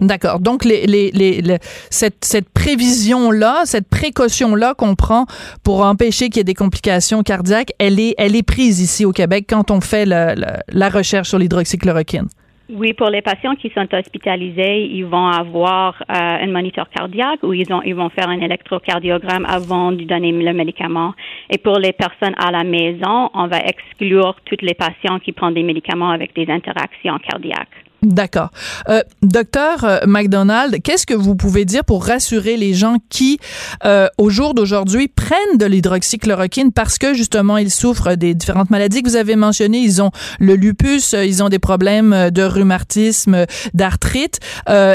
[0.00, 0.40] D'accord.
[0.40, 1.58] Donc, les, les, les, les-
[1.90, 5.26] cette, cette prévision-là, cette précaution-là qu'on prend
[5.62, 9.12] pour empêcher qu'il y ait des complications cardiaques, elle est, elle est prise ici au
[9.12, 10.34] Québec quand on fait le-
[10.72, 12.28] la recherche sur l'hydroxychloroquine.
[12.70, 17.52] Oui, pour les patients qui sont hospitalisés, ils vont avoir euh, un moniteur cardiaque ou
[17.52, 21.12] ils, ont, ils vont faire un électrocardiogramme avant de donner le médicament.
[21.50, 25.52] Et pour les personnes à la maison, on va exclure tous les patients qui prennent
[25.52, 27.84] des médicaments avec des interactions cardiaques.
[28.04, 28.50] D'accord.
[28.88, 33.38] Euh, docteur euh, McDonald, qu'est-ce que vous pouvez dire pour rassurer les gens qui,
[33.84, 39.02] euh, au jour d'aujourd'hui, prennent de l'hydroxychloroquine parce que justement ils souffrent des différentes maladies
[39.02, 39.78] que vous avez mentionnées?
[39.78, 44.40] Ils ont le lupus, ils ont des problèmes de rhumatisme, d'arthrite,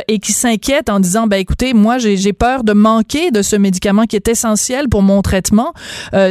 [0.08, 4.06] et qui s'inquiètent en disant, ben écoutez, moi j'ai peur de manquer de ce médicament
[4.06, 5.74] qui est essentiel pour mon traitement.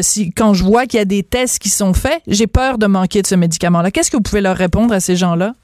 [0.01, 2.87] si quand je vois qu'il y a des tests qui sont faits, j'ai peur de
[2.87, 3.91] manquer de ce médicament-là.
[3.91, 5.55] Qu'est-ce que vous pouvez leur répondre à ces gens-là?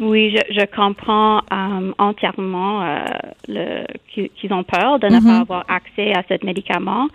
[0.00, 5.24] Oui, je, je comprends euh, entièrement euh, qu'ils ont peur de ne Mhm.
[5.24, 7.08] pas avoir accès à ce médicament.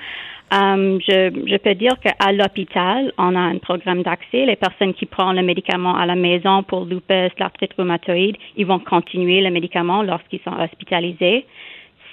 [0.52, 4.46] Euh, je, je peux dire qu'à l'hôpital, on a un programme d'accès.
[4.46, 8.80] Les personnes qui prennent le médicament à la maison pour lupus, l'arthrite rhumatoïde, ils vont
[8.80, 11.46] continuer le médicament lorsqu'ils sont hospitalisés.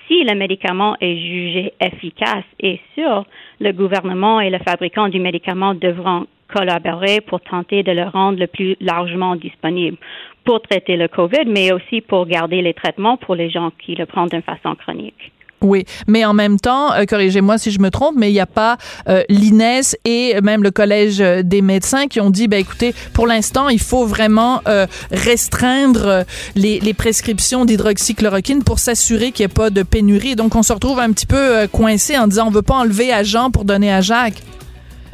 [0.06, 3.24] Si le médicament est jugé efficace et sûr,
[3.60, 8.46] le gouvernement et le fabricant du médicament devront collaborer pour tenter de le rendre le
[8.46, 9.96] plus largement disponible
[10.44, 14.06] pour traiter le COVID, mais aussi pour garder les traitements pour les gens qui le
[14.06, 15.32] prennent d'une façon chronique.
[15.62, 18.46] Oui, mais en même temps, euh, corrigez-moi si je me trompe, mais il n'y a
[18.46, 18.76] pas
[19.08, 23.68] euh, l'INES et même le Collège des médecins qui ont dit, ben écoutez, pour l'instant,
[23.70, 26.22] il faut vraiment euh, restreindre euh,
[26.54, 30.36] les, les prescriptions d'hydroxychloroquine pour s'assurer qu'il n'y ait pas de pénurie.
[30.36, 33.22] Donc, on se retrouve un petit peu coincé en disant, on veut pas enlever à
[33.22, 34.42] Jean pour donner à Jacques.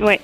[0.01, 0.19] Oui.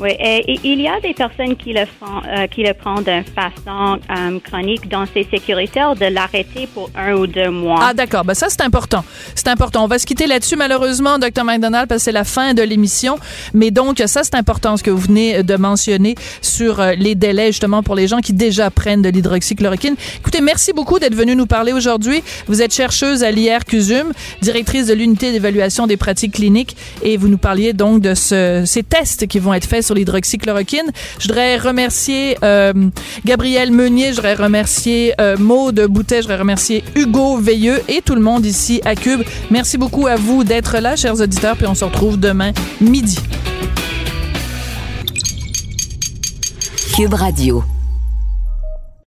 [0.00, 3.24] Oui, et, il y a des personnes qui le font, euh, qui le prennent d'une
[3.24, 7.78] façon euh, chronique, donc c'est sécuritaire de l'arrêter pour un ou deux mois.
[7.82, 9.04] Ah d'accord, ben ça c'est important.
[9.34, 9.84] C'est important.
[9.84, 13.18] On va se quitter là-dessus malheureusement, Dr McDonald, parce que c'est la fin de l'émission.
[13.52, 17.48] Mais donc ça c'est important ce que vous venez de mentionner sur euh, les délais
[17.48, 19.96] justement pour les gens qui déjà prennent de l'hydroxychloroquine.
[20.18, 22.22] Écoutez, merci beaucoup d'être venu nous parler aujourd'hui.
[22.46, 27.38] Vous êtes chercheuse à l'IR-CUSUM, directrice de l'unité d'évaluation des pratiques cliniques, et vous nous
[27.38, 30.90] parliez donc de ce, ces tests qui vont être faits sur l'hydroxychloroquine.
[31.18, 32.72] Je voudrais remercier euh,
[33.24, 38.14] Gabriel Meunier, je voudrais remercier euh, Maude Boutet, je voudrais remercier Hugo Veilleux et tout
[38.14, 39.22] le monde ici à Cube.
[39.50, 43.18] Merci beaucoup à vous d'être là, chers auditeurs, puis on se retrouve demain midi.
[46.94, 47.64] Cube Radio.